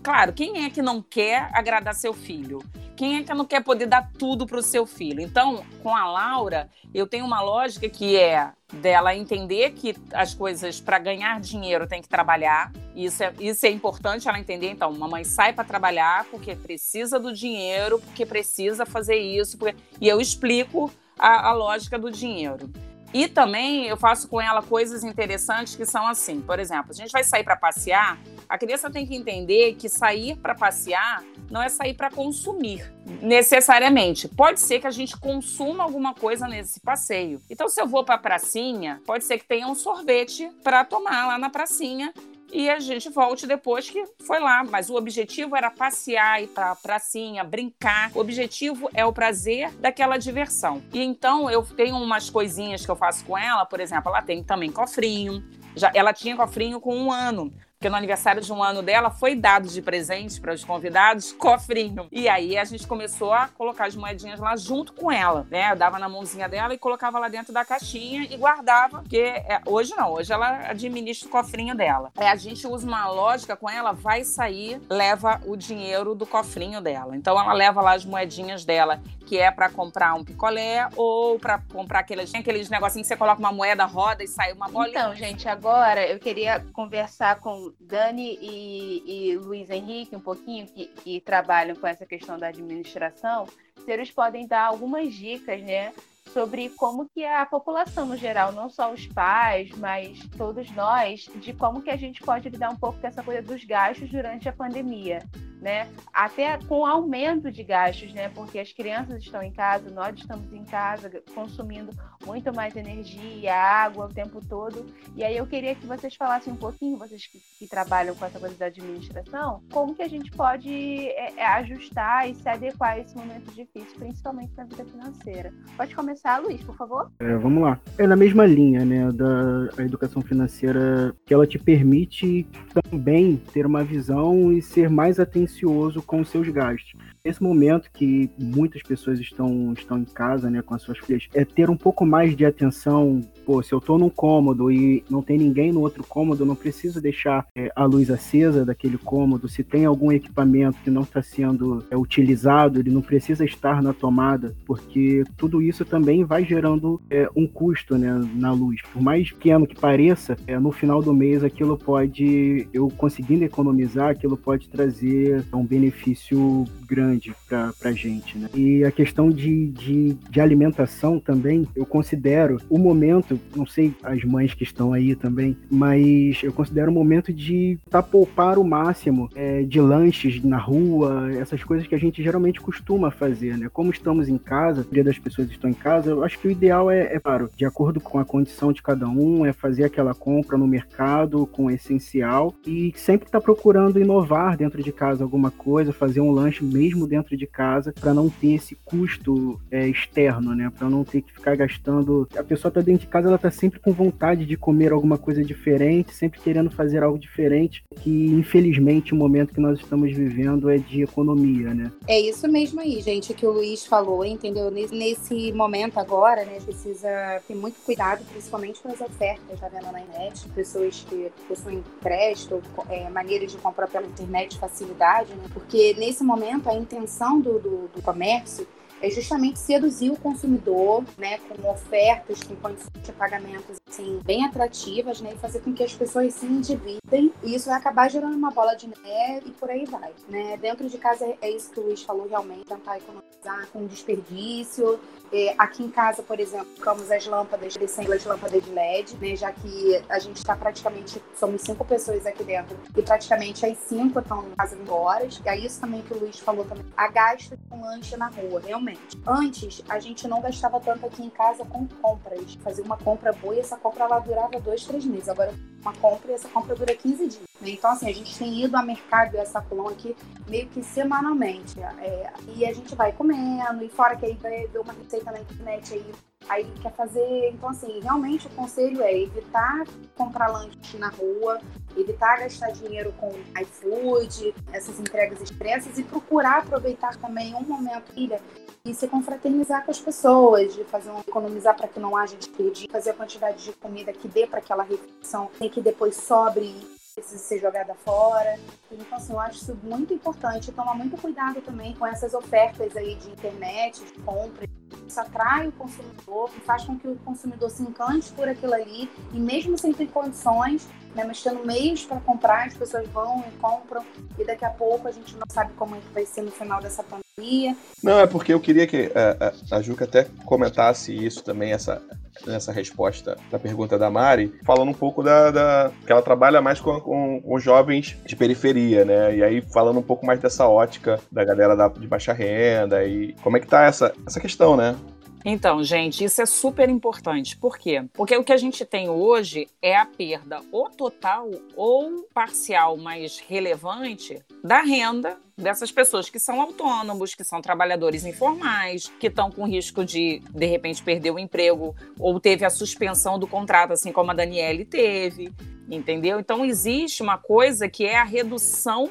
Claro, 0.00 0.32
quem 0.32 0.64
é 0.64 0.70
que 0.70 0.80
não 0.80 1.02
quer 1.02 1.50
agradar 1.52 1.92
seu 1.96 2.14
filho? 2.14 2.62
Quem 2.96 3.16
é 3.16 3.22
que 3.24 3.34
não 3.34 3.44
quer 3.44 3.64
poder 3.64 3.86
dar 3.86 4.10
tudo 4.16 4.46
para 4.46 4.58
o 4.58 4.62
seu 4.62 4.86
filho? 4.86 5.20
Então, 5.20 5.64
com 5.82 5.94
a 5.94 6.08
Laura, 6.08 6.70
eu 6.94 7.06
tenho 7.06 7.24
uma 7.24 7.40
lógica 7.40 7.88
que 7.88 8.16
é 8.16 8.52
dela 8.72 9.14
entender 9.14 9.70
que 9.70 9.96
as 10.12 10.34
coisas 10.34 10.80
para 10.80 10.98
ganhar 10.98 11.40
dinheiro 11.40 11.86
tem 11.86 12.02
que 12.02 12.08
trabalhar. 12.08 12.72
Isso 12.98 13.22
é, 13.22 13.32
isso 13.38 13.64
é 13.64 13.70
importante 13.70 14.28
ela 14.28 14.40
entender. 14.40 14.70
Então, 14.70 14.92
mamãe 14.92 15.22
sai 15.22 15.52
para 15.52 15.62
trabalhar 15.62 16.24
porque 16.32 16.56
precisa 16.56 17.16
do 17.20 17.32
dinheiro, 17.32 18.00
porque 18.00 18.26
precisa 18.26 18.84
fazer 18.84 19.16
isso. 19.16 19.56
Porque... 19.56 19.76
E 20.00 20.08
eu 20.08 20.20
explico 20.20 20.90
a, 21.16 21.50
a 21.50 21.52
lógica 21.52 21.96
do 21.96 22.10
dinheiro. 22.10 22.68
E 23.14 23.26
também 23.26 23.86
eu 23.86 23.96
faço 23.96 24.28
com 24.28 24.40
ela 24.40 24.62
coisas 24.62 25.02
interessantes 25.04 25.76
que 25.76 25.86
são 25.86 26.06
assim. 26.06 26.40
Por 26.40 26.58
exemplo, 26.58 26.90
a 26.90 26.94
gente 26.94 27.10
vai 27.10 27.22
sair 27.22 27.44
para 27.44 27.56
passear, 27.56 28.18
a 28.48 28.58
criança 28.58 28.90
tem 28.90 29.06
que 29.06 29.14
entender 29.14 29.74
que 29.76 29.88
sair 29.88 30.36
para 30.36 30.54
passear 30.54 31.22
não 31.50 31.62
é 31.62 31.68
sair 31.70 31.94
para 31.94 32.10
consumir 32.10 32.92
necessariamente. 33.22 34.28
Pode 34.28 34.60
ser 34.60 34.80
que 34.80 34.86
a 34.86 34.90
gente 34.90 35.16
consuma 35.16 35.84
alguma 35.84 36.12
coisa 36.12 36.46
nesse 36.46 36.80
passeio. 36.80 37.40
Então, 37.48 37.68
se 37.68 37.80
eu 37.80 37.86
vou 37.86 38.04
para 38.04 38.16
a 38.16 38.18
pracinha, 38.18 39.00
pode 39.06 39.24
ser 39.24 39.38
que 39.38 39.46
tenha 39.46 39.66
um 39.66 39.74
sorvete 39.74 40.50
para 40.62 40.84
tomar 40.84 41.26
lá 41.28 41.38
na 41.38 41.48
pracinha 41.48 42.12
e 42.52 42.68
a 42.68 42.78
gente 42.78 43.08
volte 43.10 43.46
depois 43.46 43.88
que 43.90 44.04
foi 44.26 44.40
lá. 44.40 44.64
Mas 44.64 44.90
o 44.90 44.94
objetivo 44.94 45.56
era 45.56 45.70
passear, 45.70 46.42
ir 46.42 46.48
pra 46.48 46.74
pracinha, 46.74 47.44
brincar. 47.44 48.10
O 48.14 48.20
objetivo 48.20 48.88
é 48.94 49.04
o 49.04 49.12
prazer 49.12 49.72
daquela 49.74 50.16
diversão. 50.16 50.82
E 50.92 51.02
então 51.02 51.50
eu 51.50 51.62
tenho 51.62 51.96
umas 51.96 52.30
coisinhas 52.30 52.84
que 52.84 52.90
eu 52.90 52.96
faço 52.96 53.24
com 53.24 53.36
ela, 53.36 53.64
por 53.64 53.80
exemplo, 53.80 54.08
ela 54.10 54.22
tem 54.22 54.42
também 54.42 54.70
cofrinho. 54.70 55.42
Já, 55.76 55.90
ela 55.94 56.12
tinha 56.12 56.36
cofrinho 56.36 56.80
com 56.80 56.96
um 56.96 57.12
ano 57.12 57.52
porque 57.78 57.88
no 57.88 57.94
aniversário 57.94 58.42
de 58.42 58.52
um 58.52 58.60
ano 58.60 58.82
dela 58.82 59.08
foi 59.08 59.36
dado 59.36 59.68
de 59.68 59.80
presente 59.80 60.40
para 60.40 60.52
os 60.52 60.64
convidados 60.64 61.30
cofrinho. 61.30 62.08
E 62.10 62.28
aí 62.28 62.58
a 62.58 62.64
gente 62.64 62.84
começou 62.88 63.32
a 63.32 63.46
colocar 63.46 63.86
as 63.86 63.94
moedinhas 63.94 64.40
lá 64.40 64.56
junto 64.56 64.92
com 64.92 65.12
ela, 65.12 65.46
né? 65.48 65.70
Eu 65.70 65.76
dava 65.76 65.96
na 65.96 66.08
mãozinha 66.08 66.48
dela 66.48 66.74
e 66.74 66.78
colocava 66.78 67.20
lá 67.20 67.28
dentro 67.28 67.52
da 67.52 67.64
caixinha 67.64 68.26
e 68.28 68.36
guardava, 68.36 68.98
porque 68.98 69.18
é, 69.18 69.60
hoje 69.64 69.94
não, 69.96 70.12
hoje 70.12 70.32
ela 70.32 70.68
administra 70.68 71.28
o 71.28 71.30
cofrinho 71.30 71.76
dela. 71.76 72.10
É, 72.18 72.28
a 72.28 72.34
gente 72.34 72.66
usa 72.66 72.84
uma 72.84 73.06
lógica 73.06 73.56
com 73.56 73.70
ela, 73.70 73.92
vai 73.92 74.24
sair, 74.24 74.80
leva 74.90 75.40
o 75.46 75.56
dinheiro 75.56 76.16
do 76.16 76.26
cofrinho 76.26 76.80
dela. 76.80 77.16
Então 77.16 77.40
ela 77.40 77.52
leva 77.52 77.80
lá 77.80 77.94
as 77.94 78.04
moedinhas 78.04 78.64
dela 78.64 79.00
que 79.28 79.38
é 79.38 79.50
para 79.50 79.68
comprar 79.68 80.14
um 80.14 80.24
picolé 80.24 80.88
ou 80.96 81.38
para 81.38 81.60
comprar 81.70 82.00
aqueles, 82.00 82.34
aqueles 82.34 82.70
negocinhos 82.70 83.06
que 83.06 83.12
você 83.12 83.16
coloca 83.16 83.38
uma 83.38 83.52
moeda, 83.52 83.84
roda 83.84 84.24
e 84.24 84.26
sai 84.26 84.52
uma 84.54 84.68
bolinha. 84.68 84.98
Então, 84.98 85.14
gente, 85.14 85.46
agora 85.46 86.04
eu 86.06 86.18
queria 86.18 86.64
conversar 86.72 87.38
com 87.38 87.67
Dani 87.80 88.38
e, 88.40 89.30
e 89.30 89.36
Luiz 89.36 89.70
Henrique 89.70 90.16
um 90.16 90.20
pouquinho, 90.20 90.66
que, 90.66 90.86
que 90.86 91.20
trabalham 91.20 91.76
com 91.76 91.86
essa 91.86 92.06
questão 92.06 92.38
da 92.38 92.48
administração, 92.48 93.46
se 93.84 93.90
eles 93.90 94.10
podem 94.10 94.46
dar 94.46 94.66
algumas 94.66 95.12
dicas, 95.14 95.62
né? 95.62 95.92
sobre 96.28 96.68
como 96.70 97.08
que 97.08 97.24
a 97.24 97.44
população 97.46 98.04
no 98.04 98.16
geral, 98.16 98.52
não 98.52 98.68
só 98.68 98.92
os 98.92 99.06
pais, 99.06 99.70
mas 99.78 100.18
todos 100.36 100.70
nós, 100.72 101.28
de 101.36 101.52
como 101.54 101.82
que 101.82 101.90
a 101.90 101.96
gente 101.96 102.20
pode 102.20 102.48
lidar 102.48 102.70
um 102.70 102.76
pouco 102.76 103.00
com 103.00 103.06
essa 103.06 103.22
coisa 103.22 103.40
dos 103.40 103.64
gastos 103.64 104.10
durante 104.10 104.46
a 104.46 104.52
pandemia 104.52 105.22
né? 105.60 105.88
Até 106.12 106.58
com 106.58 106.86
aumento 106.86 107.50
de 107.50 107.62
gastos, 107.62 108.12
né? 108.12 108.28
Porque 108.28 108.58
as 108.58 108.72
crianças 108.72 109.22
estão 109.22 109.42
em 109.42 109.52
casa, 109.52 109.90
nós 109.90 110.18
estamos 110.18 110.52
em 110.52 110.64
casa 110.64 111.10
consumindo 111.34 111.90
muito 112.26 112.52
mais 112.54 112.76
energia, 112.76 113.54
água 113.54 114.06
o 114.06 114.12
tempo 114.12 114.40
todo. 114.46 114.86
E 115.16 115.24
aí 115.24 115.36
eu 115.36 115.46
queria 115.46 115.74
que 115.74 115.86
vocês 115.86 116.14
falassem 116.14 116.52
um 116.52 116.56
pouquinho, 116.56 116.98
vocês 116.98 117.26
que, 117.26 117.38
que 117.58 117.68
trabalham 117.68 118.14
com 118.14 118.24
essa 118.24 118.38
coisa 118.38 118.56
da 118.56 118.66
administração, 118.66 119.62
como 119.72 119.94
que 119.94 120.02
a 120.02 120.08
gente 120.08 120.30
pode 120.32 120.70
é, 120.70 121.34
é, 121.36 121.46
ajustar 121.46 122.28
e 122.28 122.34
se 122.34 122.48
adequar 122.48 122.94
a 122.94 122.98
esse 122.98 123.16
momento 123.16 123.52
difícil, 123.52 123.98
principalmente 123.98 124.52
na 124.56 124.64
vida 124.64 124.84
financeira. 124.84 125.52
Pode 125.76 125.94
começar, 125.94 126.38
Luiz, 126.38 126.62
por 126.62 126.76
favor? 126.76 127.10
É, 127.20 127.36
vamos 127.36 127.62
lá. 127.62 127.80
É 127.96 128.06
na 128.06 128.16
mesma 128.16 128.46
linha, 128.46 128.84
né, 128.84 129.10
da 129.12 129.82
educação 129.82 130.22
financeira 130.22 131.14
que 131.24 131.32
ela 131.32 131.46
te 131.46 131.58
permite 131.58 132.46
também 132.88 133.36
ter 133.52 133.66
uma 133.66 133.84
visão 133.84 134.52
e 134.52 134.62
ser 134.62 134.88
mais 134.88 135.20
atencioso 135.20 136.02
com 136.02 136.20
os 136.20 136.28
seus 136.28 136.48
gastos. 136.48 136.92
Nesse 137.24 137.42
momento 137.42 137.90
que 137.92 138.30
muitas 138.38 138.82
pessoas 138.82 139.18
estão, 139.18 139.72
estão 139.72 139.98
em 139.98 140.04
casa, 140.04 140.48
né, 140.50 140.62
com 140.62 140.74
as 140.74 140.82
suas 140.82 140.98
filhas, 140.98 141.28
é 141.34 141.44
ter 141.44 141.68
um 141.68 141.76
pouco 141.76 142.06
mais 142.06 142.36
de 142.36 142.44
atenção. 142.44 143.20
Pô, 143.44 143.62
se 143.62 143.72
eu 143.72 143.78
estou 143.78 143.98
num 143.98 144.10
cômodo 144.10 144.70
e 144.70 145.04
não 145.10 145.22
tem 145.22 145.38
ninguém 145.38 145.72
no 145.72 145.80
outro 145.80 146.04
cômodo, 146.04 146.46
não 146.46 146.54
preciso 146.54 147.00
deixar 147.00 147.46
é, 147.54 147.70
a 147.74 147.84
luz 147.84 148.10
acesa 148.10 148.64
daquele 148.64 148.98
cômodo. 148.98 149.48
Se 149.48 149.64
tem 149.64 149.84
algum 149.84 150.12
equipamento 150.12 150.78
que 150.82 150.90
não 150.90 151.02
está 151.02 151.22
sendo 151.22 151.84
é, 151.90 151.96
utilizado, 151.96 152.78
ele 152.78 152.90
não 152.90 153.02
precisa 153.02 153.44
estar 153.44 153.82
na 153.82 153.92
tomada, 153.92 154.54
porque 154.64 155.24
tudo 155.36 155.60
isso 155.60 155.84
também 155.84 156.24
vai 156.24 156.44
gerando 156.44 157.00
é, 157.10 157.28
um 157.34 157.46
custo 157.46 157.98
né, 157.98 158.12
na 158.34 158.52
luz. 158.52 158.80
Por 158.92 159.02
mais 159.02 159.32
pequeno 159.32 159.66
que 159.66 159.74
pareça, 159.74 160.36
é, 160.46 160.58
no 160.58 160.70
final 160.70 161.02
do 161.02 161.12
mês 161.12 161.42
aquilo 161.42 161.76
pode, 161.76 162.68
eu 162.72 162.88
conseguindo 162.96 163.44
economizar, 163.44 164.10
aquilo 164.10 164.36
pode 164.36 164.68
trazer 164.68 165.44
um 165.52 165.64
benefício 165.64 166.64
grande 166.86 167.07
para 167.48 167.90
a 167.90 167.92
gente, 167.92 168.36
né? 168.38 168.48
E 168.54 168.84
a 168.84 168.90
questão 168.90 169.30
de, 169.30 169.68
de, 169.68 170.14
de, 170.30 170.40
alimentação 170.40 171.18
também, 171.18 171.66
eu 171.74 171.86
considero 171.86 172.60
o 172.68 172.78
momento, 172.78 173.38
não 173.54 173.66
sei 173.66 173.94
as 174.02 174.22
mães 174.24 174.54
que 174.54 174.62
estão 174.62 174.92
aí 174.92 175.14
também, 175.14 175.56
mas 175.70 176.42
eu 176.42 176.52
considero 176.52 176.90
o 176.90 176.94
momento 176.94 177.32
de 177.32 177.78
tá 177.90 178.02
poupar 178.02 178.58
o 178.58 178.64
máximo 178.64 179.28
é, 179.34 179.62
de 179.62 179.80
lanches 179.80 180.42
na 180.42 180.58
rua, 180.58 181.30
essas 181.32 181.62
coisas 181.62 181.86
que 181.86 181.94
a 181.94 181.98
gente 181.98 182.22
geralmente 182.22 182.60
costuma 182.60 183.10
fazer, 183.10 183.56
né? 183.56 183.68
Como 183.72 183.90
estamos 183.90 184.28
em 184.28 184.38
casa, 184.38 184.80
a 184.80 184.84
maioria 184.84 185.04
das 185.04 185.18
pessoas 185.18 185.50
estão 185.50 185.70
em 185.70 185.74
casa, 185.74 186.10
eu 186.10 186.24
acho 186.24 186.38
que 186.38 186.48
o 186.48 186.50
ideal 186.50 186.90
é, 186.90 187.14
é 187.14 187.20
claro, 187.20 187.50
de 187.56 187.64
acordo 187.64 188.00
com 188.00 188.18
a 188.18 188.24
condição 188.24 188.72
de 188.72 188.82
cada 188.82 189.08
um, 189.08 189.46
é 189.46 189.52
fazer 189.52 189.84
aquela 189.84 190.14
compra 190.14 190.56
no 190.56 190.66
mercado 190.66 191.46
com 191.46 191.66
o 191.66 191.70
essencial 191.70 192.54
e 192.66 192.92
sempre 192.96 193.26
estar 193.26 193.40
tá 193.40 193.44
procurando 193.44 194.00
inovar 194.00 194.56
dentro 194.56 194.82
de 194.82 194.92
casa 194.92 195.22
alguma 195.22 195.50
coisa, 195.50 195.92
fazer 195.92 196.20
um 196.20 196.30
lanche 196.30 196.64
mesmo 196.64 196.97
dentro 197.06 197.36
de 197.36 197.46
casa 197.46 197.92
para 197.92 198.14
não 198.14 198.28
ter 198.28 198.54
esse 198.54 198.74
custo 198.84 199.60
é, 199.70 199.86
externo, 199.86 200.54
né? 200.54 200.70
Para 200.76 200.88
não 200.88 201.04
ter 201.04 201.22
que 201.22 201.32
ficar 201.32 201.56
gastando. 201.56 202.28
A 202.36 202.42
pessoa 202.42 202.70
tá 202.70 202.80
dentro 202.80 203.02
de 203.02 203.06
casa, 203.06 203.28
ela 203.28 203.38
tá 203.38 203.50
sempre 203.50 203.80
com 203.80 203.92
vontade 203.92 204.44
de 204.44 204.56
comer 204.56 204.92
alguma 204.92 205.18
coisa 205.18 205.44
diferente, 205.44 206.14
sempre 206.14 206.40
querendo 206.40 206.70
fazer 206.70 207.02
algo 207.02 207.18
diferente, 207.18 207.82
que 208.00 208.26
infelizmente 208.26 209.12
o 209.12 209.16
momento 209.16 209.54
que 209.54 209.60
nós 209.60 209.78
estamos 209.78 210.14
vivendo 210.14 210.70
é 210.70 210.78
de 210.78 211.02
economia, 211.02 211.74
né? 211.74 211.90
É 212.06 212.18
isso 212.18 212.48
mesmo 212.48 212.80
aí, 212.80 213.00
gente, 213.00 213.34
que 213.34 213.46
o 213.46 213.52
Luiz 213.52 213.84
falou, 213.86 214.24
entendeu? 214.24 214.70
Nesse 214.70 215.52
momento 215.52 215.98
agora, 215.98 216.44
né, 216.44 216.58
precisa 216.64 217.08
ter 217.46 217.54
muito 217.54 217.76
cuidado, 217.84 218.24
principalmente 218.30 218.80
com 218.80 218.90
as 218.90 219.00
ofertas, 219.00 219.60
tá 219.60 219.68
vendo 219.68 219.90
na 219.92 220.00
internet, 220.00 220.48
pessoas 220.54 221.04
que 221.08 221.30
possuem 221.46 221.82
crédito, 222.00 222.62
é, 222.88 223.08
maneiras 223.08 223.52
de 223.52 223.58
comprar 223.58 223.88
pela 223.88 224.06
internet, 224.06 224.58
facilidade, 224.58 225.34
né? 225.34 225.44
Porque 225.52 225.94
nesse 225.98 226.22
momento 226.24 226.68
a 226.68 226.74
intenção 226.88 227.40
do, 227.40 227.58
do, 227.58 227.88
do 227.88 228.02
comércio 228.02 228.66
é 229.02 229.10
justamente 229.10 229.58
seduzir 229.58 230.10
o 230.10 230.16
consumidor, 230.16 231.04
né, 231.16 231.38
com 231.38 231.70
ofertas, 231.70 232.42
com 232.42 232.56
condições 232.56 233.02
de 233.02 233.12
pagamentos 233.12 233.76
assim, 233.88 234.20
bem 234.24 234.44
atrativas, 234.44 235.20
né, 235.20 235.32
e 235.34 235.38
fazer 235.38 235.60
com 235.60 235.72
que 235.72 235.82
as 235.82 235.92
pessoas 235.92 236.34
se 236.34 236.46
endividem, 236.46 237.32
e 237.42 237.54
isso 237.54 237.68
vai 237.68 237.78
acabar 237.78 238.10
gerando 238.10 238.36
uma 238.36 238.50
bola 238.50 238.74
de 238.74 238.86
neve 238.86 239.48
e 239.48 239.50
por 239.52 239.70
aí 239.70 239.84
vai, 239.86 240.12
né? 240.28 240.56
Dentro 240.58 240.88
de 240.88 240.98
casa 240.98 241.24
é 241.40 241.50
isso 241.50 241.70
que 241.70 241.80
o 241.80 241.84
Luiz 241.84 242.02
falou 242.02 242.28
realmente, 242.28 242.64
tentar 242.66 242.98
economizar 242.98 243.66
com 243.72 243.86
desperdício. 243.86 245.00
É, 245.30 245.54
aqui 245.58 245.82
em 245.82 245.90
casa, 245.90 246.22
por 246.22 246.40
exemplo, 246.40 246.68
ficamos 246.74 247.10
as 247.10 247.26
lâmpadas, 247.26 247.74
descendo 247.74 248.12
as 248.12 248.24
lâmpadas 248.24 248.64
de 248.64 248.70
LED, 248.70 249.16
né, 249.16 249.36
já 249.36 249.52
que 249.52 250.02
a 250.08 250.18
gente 250.18 250.36
está 250.36 250.56
praticamente, 250.56 251.22
somos 251.38 251.62
cinco 251.62 251.84
pessoas 251.84 252.24
aqui 252.26 252.44
dentro, 252.44 252.78
e 252.96 253.02
praticamente 253.02 253.64
as 253.66 253.76
cinco 253.78 254.20
estão 254.20 254.44
em 254.44 254.90
horas, 254.90 255.40
e 255.44 255.48
é 255.48 255.58
isso 255.58 255.80
também 255.80 256.00
que 256.02 256.14
o 256.14 256.18
Luiz 256.18 256.38
falou 256.38 256.64
também, 256.64 256.84
a 256.96 257.08
gasto 257.08 257.58
com 257.68 257.80
lanche 257.82 258.16
na 258.16 258.28
rua, 258.28 258.62
realmente 258.64 258.87
Antes, 259.26 259.82
a 259.88 259.98
gente 259.98 260.26
não 260.28 260.40
gastava 260.40 260.80
tanto 260.80 261.06
aqui 261.06 261.22
em 261.22 261.30
casa 261.30 261.64
com 261.64 261.86
compras. 261.86 262.54
Fazia 262.62 262.84
uma 262.84 262.96
compra 262.96 263.32
boa 263.32 263.54
e 263.54 263.60
essa 263.60 263.76
compra 263.76 264.04
ela 264.04 264.18
durava 264.20 264.60
dois, 264.60 264.84
três 264.84 265.04
meses. 265.04 265.28
Agora, 265.28 265.52
uma 265.80 265.92
compra 265.94 266.30
e 266.30 266.34
essa 266.34 266.48
compra 266.48 266.74
dura 266.74 266.94
15 266.94 267.26
dias. 267.26 267.48
Então, 267.60 267.90
assim, 267.90 268.08
a 268.08 268.14
gente 268.14 268.38
tem 268.38 268.64
ido 268.64 268.76
ao 268.76 268.84
mercado 268.84 269.34
e 269.34 269.38
a 269.38 269.44
sacolão 269.44 269.88
aqui 269.88 270.16
meio 270.48 270.68
que 270.68 270.82
semanalmente. 270.82 271.80
É, 271.80 272.32
e 272.54 272.64
a 272.64 272.72
gente 272.72 272.94
vai 272.94 273.12
comendo, 273.12 273.84
e 273.84 273.88
fora 273.88 274.16
que 274.16 274.26
aí 274.26 274.34
vai 274.34 274.66
ver 274.66 274.78
uma 274.78 274.92
receita 274.92 275.30
na 275.32 275.40
internet 275.40 275.94
aí 275.94 276.12
aí 276.48 276.64
quer 276.82 276.92
fazer. 276.92 277.50
Então, 277.52 277.68
assim, 277.68 278.00
realmente 278.00 278.46
o 278.46 278.50
conselho 278.50 279.02
é 279.02 279.22
evitar 279.22 279.84
comprar 280.16 280.48
lanche 280.48 280.96
na 280.98 281.08
rua, 281.08 281.60
evitar 281.96 282.38
gastar 282.38 282.70
dinheiro 282.72 283.12
com 283.18 283.30
iFood, 283.60 284.54
essas 284.72 284.98
entregas 284.98 285.40
expressas 285.40 285.98
e 285.98 286.02
procurar 286.02 286.58
aproveitar 286.58 287.16
também 287.16 287.54
um 287.54 287.62
momento 287.62 288.12
ilha 288.16 288.40
e 288.88 288.94
se 288.94 289.06
confraternizar 289.06 289.84
com 289.84 289.90
as 289.90 290.00
pessoas, 290.00 290.74
de 290.74 290.82
fazer 290.84 291.10
um, 291.10 291.20
economizar 291.20 291.76
para 291.76 291.86
que 291.86 292.00
não 292.00 292.16
haja 292.16 292.36
desperdício, 292.36 292.90
fazer 292.90 293.10
a 293.10 293.14
quantidade 293.14 293.62
de 293.64 293.72
comida 293.74 294.12
que 294.12 294.26
dê 294.26 294.46
para 294.46 294.60
aquela 294.60 294.82
refeição 294.82 295.50
e 295.60 295.68
que 295.68 295.80
depois 295.80 296.16
sobre 296.16 296.74
precisa 297.14 297.38
ser 297.38 297.58
jogada 297.58 297.94
fora. 297.96 298.58
Então, 298.90 299.18
assim, 299.18 299.32
eu 299.32 299.40
acho 299.40 299.56
isso 299.56 299.78
muito 299.82 300.14
importante. 300.14 300.72
Tomar 300.72 300.94
muito 300.94 301.20
cuidado 301.20 301.60
também 301.60 301.94
com 301.96 302.06
essas 302.06 302.32
ofertas 302.32 302.96
aí 302.96 303.16
de 303.16 303.30
internet, 303.30 304.04
de 304.04 304.12
compra. 304.22 304.77
Isso 305.06 305.20
atrai 305.20 305.68
o 305.68 305.72
consumidor, 305.72 306.50
faz 306.64 306.84
com 306.84 306.98
que 306.98 307.08
o 307.08 307.16
consumidor 307.16 307.70
se 307.70 307.82
encante 307.82 308.30
por 308.32 308.48
aquilo 308.48 308.74
ali. 308.74 309.10
E 309.32 309.38
mesmo 309.38 309.78
sem 309.78 309.92
ter 309.92 310.06
condições, 310.08 310.86
né, 311.14 311.24
mas 311.24 311.42
tendo 311.42 311.64
meios 311.64 312.04
para 312.04 312.20
comprar, 312.20 312.66
as 312.66 312.74
pessoas 312.74 313.08
vão 313.08 313.44
e 313.48 313.58
compram. 313.58 314.04
E 314.38 314.44
daqui 314.44 314.64
a 314.64 314.70
pouco 314.70 315.08
a 315.08 315.12
gente 315.12 315.34
não 315.34 315.46
sabe 315.50 315.72
como 315.74 315.96
é 315.96 315.98
que 315.98 316.12
vai 316.12 316.26
ser 316.26 316.42
no 316.42 316.50
final 316.50 316.80
dessa 316.80 317.02
pandemia. 317.02 317.76
Não, 318.02 318.18
é 318.18 318.26
porque 318.26 318.52
eu 318.52 318.60
queria 318.60 318.86
que 318.86 319.10
a, 319.14 319.20
é, 319.20 319.36
a, 319.40 319.46
é, 319.46 319.52
a 319.76 319.82
Juca 319.82 320.04
até 320.04 320.26
comentasse 320.44 321.12
isso 321.14 321.42
também, 321.42 321.72
essa, 321.72 322.02
nessa 322.46 322.72
resposta 322.72 323.36
da 323.50 323.58
pergunta 323.58 323.98
da 323.98 324.10
Mari, 324.10 324.52
falando 324.64 324.90
um 324.90 324.94
pouco 324.94 325.22
da, 325.22 325.50
da 325.50 325.90
que 326.04 326.12
ela 326.12 326.22
trabalha 326.22 326.60
mais 326.60 326.80
com, 326.80 327.00
com, 327.00 327.40
com, 327.40 327.58
jovens 327.58 328.16
de 328.24 328.36
periferia, 328.36 329.04
né? 329.04 329.36
E 329.36 329.42
aí 329.42 329.60
falando 329.60 329.98
um 329.98 330.02
pouco 330.02 330.26
mais 330.26 330.40
dessa 330.40 330.66
ótica 330.66 331.20
da 331.30 331.44
galera 331.44 331.76
da, 331.76 331.88
de 331.88 332.06
baixa 332.06 332.32
renda 332.32 333.04
e 333.04 333.34
como 333.42 333.56
é 333.56 333.60
que 333.60 333.66
tá 333.66 333.84
essa, 333.84 334.12
essa 334.26 334.40
questão, 334.40 334.76
né? 334.78 334.96
Então, 335.44 335.82
gente, 335.84 336.24
isso 336.24 336.42
é 336.42 336.46
super 336.46 336.88
importante. 336.88 337.56
Por 337.56 337.78
quê? 337.78 338.04
Porque 338.12 338.36
o 338.36 338.44
que 338.44 338.52
a 338.52 338.56
gente 338.56 338.84
tem 338.84 339.08
hoje 339.08 339.68
é 339.80 339.96
a 339.96 340.04
perda 340.04 340.60
ou 340.72 340.90
total 340.90 341.50
ou 341.76 342.26
parcial, 342.34 342.96
mais 342.96 343.38
relevante 343.38 344.42
da 344.62 344.82
renda 344.82 345.38
dessas 345.56 345.90
pessoas 345.90 346.28
que 346.28 346.38
são 346.38 346.60
autônomos, 346.60 347.34
que 347.34 347.44
são 347.44 347.60
trabalhadores 347.60 348.24
informais, 348.24 349.10
que 349.18 349.28
estão 349.28 349.50
com 349.50 349.66
risco 349.66 350.04
de, 350.04 350.42
de 350.50 350.66
repente, 350.66 351.02
perder 351.02 351.30
o 351.30 351.38
emprego 351.38 351.94
ou 352.18 352.38
teve 352.38 352.64
a 352.64 352.70
suspensão 352.70 353.38
do 353.38 353.46
contrato, 353.46 353.92
assim 353.92 354.12
como 354.12 354.30
a 354.30 354.34
Daniele 354.34 354.84
teve, 354.84 355.52
entendeu? 355.88 356.38
Então, 356.38 356.64
existe 356.64 357.22
uma 357.22 357.38
coisa 357.38 357.88
que 357.88 358.04
é 358.04 358.18
a 358.18 358.24
redução 358.24 359.10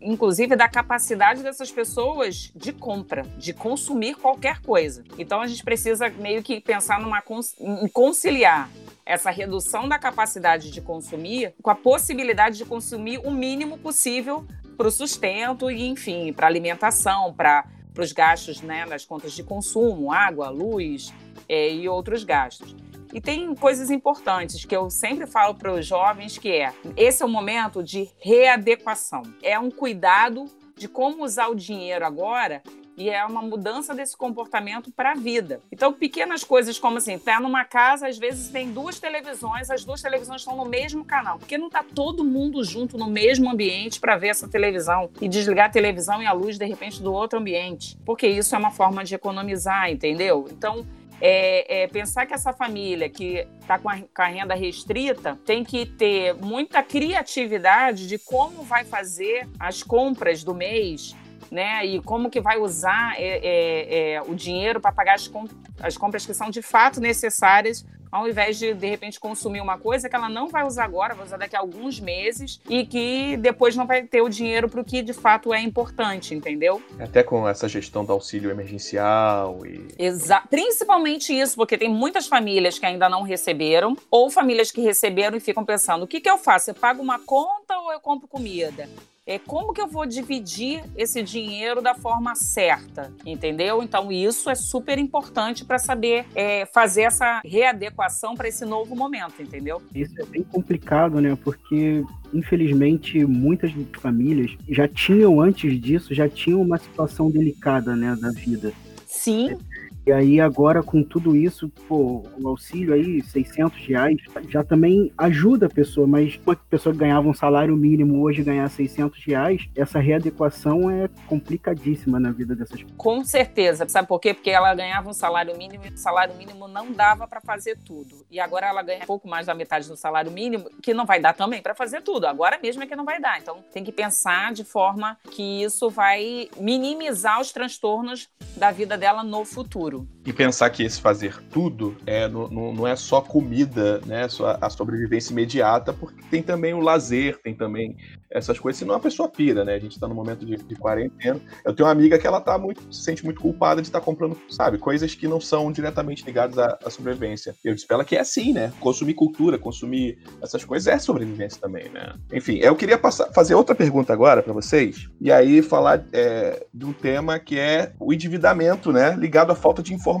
inclusive 0.00 0.56
da 0.56 0.68
capacidade 0.68 1.42
dessas 1.42 1.70
pessoas 1.70 2.52
de 2.54 2.72
compra, 2.72 3.22
de 3.38 3.52
consumir 3.52 4.14
qualquer 4.14 4.60
coisa. 4.60 5.02
Então 5.18 5.40
a 5.40 5.46
gente 5.46 5.62
precisa 5.64 6.08
meio 6.08 6.42
que 6.42 6.60
pensar 6.60 7.00
numa 7.00 7.22
em 7.60 7.88
conciliar 7.88 8.68
essa 9.04 9.30
redução 9.30 9.88
da 9.88 9.98
capacidade 9.98 10.70
de 10.70 10.80
consumir 10.80 11.54
com 11.62 11.70
a 11.70 11.74
possibilidade 11.74 12.58
de 12.58 12.64
consumir 12.64 13.18
o 13.18 13.30
mínimo 13.30 13.78
possível 13.78 14.46
para 14.76 14.86
o 14.86 14.90
sustento 14.90 15.70
e, 15.70 15.86
enfim, 15.86 16.32
para 16.32 16.46
alimentação, 16.46 17.32
para 17.32 17.64
os 17.98 18.12
gastos 18.12 18.60
né, 18.60 18.84
nas 18.84 19.04
contas 19.04 19.32
de 19.32 19.42
consumo, 19.42 20.12
água, 20.12 20.48
luz 20.48 21.12
é, 21.48 21.72
e 21.72 21.88
outros 21.88 22.24
gastos. 22.24 22.74
E 23.12 23.20
tem 23.20 23.54
coisas 23.54 23.90
importantes 23.90 24.64
que 24.64 24.74
eu 24.74 24.88
sempre 24.88 25.26
falo 25.26 25.54
para 25.54 25.72
os 25.72 25.86
jovens 25.86 26.38
que 26.38 26.50
é, 26.50 26.72
esse 26.96 27.22
é 27.22 27.26
o 27.26 27.28
momento 27.28 27.82
de 27.82 28.08
readequação. 28.18 29.22
É 29.42 29.58
um 29.58 29.70
cuidado 29.70 30.46
de 30.76 30.88
como 30.88 31.24
usar 31.24 31.48
o 31.48 31.54
dinheiro 31.54 32.04
agora 32.04 32.62
e 32.96 33.08
é 33.08 33.24
uma 33.24 33.42
mudança 33.42 33.94
desse 33.94 34.16
comportamento 34.16 34.90
para 34.90 35.12
a 35.12 35.14
vida. 35.14 35.60
Então, 35.70 35.92
pequenas 35.92 36.44
coisas 36.44 36.78
como 36.78 36.98
assim, 36.98 37.18
tá 37.18 37.40
numa 37.40 37.64
casa, 37.64 38.06
às 38.06 38.18
vezes 38.18 38.50
tem 38.50 38.70
duas 38.72 38.98
televisões, 38.98 39.70
as 39.70 39.84
duas 39.84 40.02
televisões 40.02 40.42
estão 40.42 40.56
no 40.56 40.64
mesmo 40.64 41.04
canal, 41.04 41.38
porque 41.38 41.56
não 41.56 41.70
tá 41.70 41.82
todo 41.82 42.24
mundo 42.24 42.62
junto 42.64 42.98
no 42.98 43.08
mesmo 43.08 43.50
ambiente 43.50 43.98
para 43.98 44.16
ver 44.16 44.28
essa 44.28 44.48
televisão 44.48 45.10
e 45.20 45.28
desligar 45.28 45.66
a 45.66 45.70
televisão 45.70 46.22
e 46.22 46.26
a 46.26 46.32
luz 46.32 46.58
de 46.58 46.66
repente 46.66 47.02
do 47.02 47.12
outro 47.12 47.38
ambiente, 47.38 47.98
porque 48.04 48.26
isso 48.26 48.54
é 48.54 48.58
uma 48.58 48.70
forma 48.70 49.04
de 49.04 49.14
economizar, 49.14 49.90
entendeu? 49.90 50.46
Então, 50.50 50.86
é, 51.24 51.82
é, 51.82 51.86
pensar 51.86 52.26
que 52.26 52.34
essa 52.34 52.52
família 52.52 53.08
que 53.08 53.46
está 53.60 53.78
com, 53.78 53.88
com, 53.88 54.22
a 54.22 54.26
renda 54.26 54.56
restrita 54.56 55.38
tem 55.46 55.62
que 55.62 55.86
ter 55.86 56.34
muita 56.34 56.82
criatividade 56.82 58.08
de 58.08 58.18
como 58.18 58.64
vai 58.64 58.84
fazer 58.84 59.48
as 59.56 59.84
compras 59.84 60.42
do 60.42 60.52
mês, 60.52 61.14
né? 61.48 61.86
E 61.86 62.02
como 62.02 62.28
que 62.28 62.40
vai 62.40 62.58
usar 62.58 63.14
é, 63.20 63.38
é, 63.38 64.12
é 64.14 64.22
o 64.22 64.34
dinheiro 64.34 64.80
para 64.80 64.90
pagar 64.90 65.14
as, 65.14 65.28
comp 65.28 65.48
as 65.80 65.96
compras 65.96 66.26
que 66.26 66.34
são 66.34 66.50
de 66.50 66.60
fato 66.60 67.00
necessárias 67.00 67.86
ao 68.12 68.28
invés 68.28 68.58
de, 68.58 68.74
de 68.74 68.86
repente, 68.86 69.18
consumir 69.18 69.62
uma 69.62 69.78
coisa 69.78 70.06
que 70.06 70.14
ela 70.14 70.28
não 70.28 70.48
vai 70.48 70.66
usar 70.66 70.84
agora, 70.84 71.14
vai 71.14 71.24
usar 71.24 71.38
daqui 71.38 71.56
a 71.56 71.60
alguns 71.60 71.98
meses 71.98 72.60
e 72.68 72.84
que 72.84 73.38
depois 73.38 73.74
não 73.74 73.86
vai 73.86 74.02
ter 74.02 74.20
o 74.20 74.28
dinheiro 74.28 74.68
para 74.68 74.82
o 74.82 74.84
que 74.84 75.00
de 75.00 75.14
fato 75.14 75.54
é 75.54 75.60
importante, 75.60 76.34
entendeu? 76.34 76.82
Até 77.00 77.22
com 77.22 77.48
essa 77.48 77.66
gestão 77.66 78.04
do 78.04 78.12
auxílio 78.12 78.50
emergencial 78.50 79.64
e. 79.64 79.88
Exa 79.98 80.42
Principalmente 80.50 81.32
isso, 81.32 81.56
porque 81.56 81.78
tem 81.78 81.88
muitas 81.88 82.26
famílias 82.26 82.78
que 82.78 82.84
ainda 82.84 83.08
não 83.08 83.22
receberam, 83.22 83.96
ou 84.10 84.30
famílias 84.30 84.70
que 84.70 84.82
receberam 84.82 85.36
e 85.36 85.40
ficam 85.40 85.64
pensando: 85.64 86.02
o 86.02 86.06
que, 86.06 86.20
que 86.20 86.28
eu 86.28 86.36
faço? 86.36 86.70
Eu 86.70 86.74
pago 86.74 87.00
uma 87.00 87.18
conta 87.18 87.78
ou 87.78 87.92
eu 87.92 88.00
compro 88.00 88.28
comida? 88.28 88.88
É, 89.24 89.38
como 89.38 89.72
que 89.72 89.80
eu 89.80 89.86
vou 89.86 90.04
dividir 90.04 90.82
esse 90.96 91.22
dinheiro 91.22 91.80
da 91.80 91.94
forma 91.94 92.34
certa, 92.34 93.12
entendeu? 93.24 93.80
Então 93.80 94.10
isso 94.10 94.50
é 94.50 94.54
super 94.56 94.98
importante 94.98 95.64
para 95.64 95.78
saber 95.78 96.26
é, 96.34 96.66
fazer 96.66 97.02
essa 97.02 97.40
readequação 97.44 98.34
para 98.34 98.48
esse 98.48 98.64
novo 98.64 98.96
momento, 98.96 99.40
entendeu? 99.40 99.80
Isso 99.94 100.20
é 100.20 100.26
bem 100.26 100.42
complicado, 100.42 101.20
né? 101.20 101.38
Porque 101.44 102.04
infelizmente 102.34 103.24
muitas 103.24 103.70
famílias 104.00 104.56
já 104.68 104.88
tinham 104.88 105.40
antes 105.40 105.80
disso 105.80 106.12
já 106.12 106.28
tinham 106.28 106.60
uma 106.60 106.78
situação 106.78 107.30
delicada, 107.30 107.94
né, 107.94 108.16
da 108.20 108.30
vida. 108.30 108.72
Sim. 109.06 109.56
E 110.04 110.10
aí 110.10 110.40
agora 110.40 110.82
com 110.82 111.00
tudo 111.02 111.36
isso, 111.36 111.68
pô, 111.86 112.24
o 112.36 112.48
auxílio 112.48 112.92
aí, 112.92 113.22
600 113.22 113.86
reais, 113.86 114.16
já 114.48 114.64
também 114.64 115.12
ajuda 115.16 115.66
a 115.66 115.70
pessoa, 115.70 116.08
mas 116.08 116.40
uma 116.44 116.56
pessoa 116.56 116.92
que 116.92 116.98
ganhava 116.98 117.28
um 117.28 117.34
salário 117.34 117.76
mínimo 117.76 118.20
hoje 118.20 118.42
ganhar 118.42 118.68
600 118.68 119.24
reais, 119.24 119.68
essa 119.76 120.00
readequação 120.00 120.90
é 120.90 121.08
complicadíssima 121.28 122.18
na 122.18 122.32
vida 122.32 122.56
dessas 122.56 122.82
pessoas. 122.82 122.96
Com 122.96 123.24
certeza, 123.24 123.88
sabe 123.88 124.08
por 124.08 124.18
quê? 124.18 124.34
Porque 124.34 124.50
ela 124.50 124.74
ganhava 124.74 125.08
um 125.08 125.12
salário 125.12 125.56
mínimo 125.56 125.84
e 125.86 125.90
o 125.90 125.96
salário 125.96 126.34
mínimo 126.34 126.66
não 126.66 126.90
dava 126.90 127.28
para 127.28 127.40
fazer 127.40 127.78
tudo. 127.78 128.26
E 128.28 128.40
agora 128.40 128.66
ela 128.66 128.82
ganha 128.82 129.06
pouco 129.06 129.28
mais 129.28 129.46
da 129.46 129.54
metade 129.54 129.86
do 129.86 129.96
salário 129.96 130.32
mínimo, 130.32 130.68
que 130.82 130.92
não 130.92 131.06
vai 131.06 131.20
dar 131.20 131.32
também 131.32 131.62
para 131.62 131.76
fazer 131.76 132.02
tudo. 132.02 132.26
Agora 132.26 132.58
mesmo 132.60 132.82
é 132.82 132.86
que 132.88 132.96
não 132.96 133.04
vai 133.04 133.20
dar. 133.20 133.38
Então 133.38 133.64
tem 133.72 133.84
que 133.84 133.92
pensar 133.92 134.52
de 134.52 134.64
forma 134.64 135.16
que 135.30 135.62
isso 135.62 135.88
vai 135.88 136.48
minimizar 136.58 137.40
os 137.40 137.52
transtornos 137.52 138.28
da 138.56 138.72
vida 138.72 138.98
dela 138.98 139.22
no 139.22 139.44
futuro 139.44 139.91
futuro. 139.92 140.06
E 140.24 140.32
pensar 140.32 140.70
que 140.70 140.84
esse 140.84 141.00
fazer 141.00 141.42
tudo 141.50 141.96
é, 142.06 142.28
não, 142.28 142.48
não 142.48 142.86
é 142.86 142.94
só 142.94 143.20
comida, 143.20 144.00
né? 144.06 144.28
Só 144.28 144.56
a 144.60 144.70
sobrevivência 144.70 145.32
imediata, 145.32 145.92
porque 145.92 146.22
tem 146.30 146.42
também 146.42 146.72
o 146.74 146.80
lazer, 146.80 147.40
tem 147.42 147.54
também 147.54 147.96
essas 148.30 148.58
coisas, 148.58 148.78
senão 148.78 148.94
a 148.94 149.00
pessoa 149.00 149.28
pira, 149.28 149.64
né? 149.64 149.74
A 149.74 149.78
gente 149.78 149.98
tá 149.98 150.08
no 150.08 150.14
momento 150.14 150.46
de, 150.46 150.56
de 150.56 150.74
quarentena. 150.76 151.40
Eu 151.64 151.74
tenho 151.74 151.86
uma 151.86 151.92
amiga 151.92 152.18
que 152.18 152.26
ela 152.26 152.40
tá 152.40 152.56
muito, 152.56 152.82
se 152.94 153.02
sente 153.02 153.24
muito 153.24 153.40
culpada 153.40 153.82
de 153.82 153.88
estar 153.88 154.00
tá 154.00 154.04
comprando, 154.04 154.38
sabe, 154.48 154.78
coisas 154.78 155.14
que 155.14 155.28
não 155.28 155.40
são 155.40 155.70
diretamente 155.70 156.24
ligadas 156.24 156.58
à, 156.58 156.78
à, 156.84 156.88
sobrevivência. 156.88 157.54
Eu 157.64 157.74
disse 157.74 157.86
pra 157.86 157.96
ela 157.96 158.04
que 158.04 158.16
é 158.16 158.20
assim, 158.20 158.52
né? 158.52 158.72
Consumir 158.80 159.14
cultura, 159.14 159.58
consumir 159.58 160.18
essas 160.40 160.64
coisas 160.64 160.86
é 160.86 160.98
sobrevivência 160.98 161.60
também, 161.60 161.88
né? 161.90 162.14
Enfim, 162.32 162.58
eu 162.58 162.74
queria 162.74 162.96
passar, 162.96 163.26
fazer 163.32 163.54
outra 163.54 163.74
pergunta 163.74 164.12
agora 164.12 164.42
para 164.42 164.52
vocês, 164.52 165.08
e 165.20 165.30
aí 165.30 165.60
falar 165.60 166.04
é, 166.12 166.64
de 166.72 166.86
um 166.86 166.92
tema 166.92 167.38
que 167.38 167.58
é 167.58 167.92
o 167.98 168.12
endividamento, 168.12 168.92
né? 168.92 169.14
Ligado 169.16 169.52
à 169.52 169.54
falta 169.54 169.82
de 169.82 169.92
informação, 169.92 170.11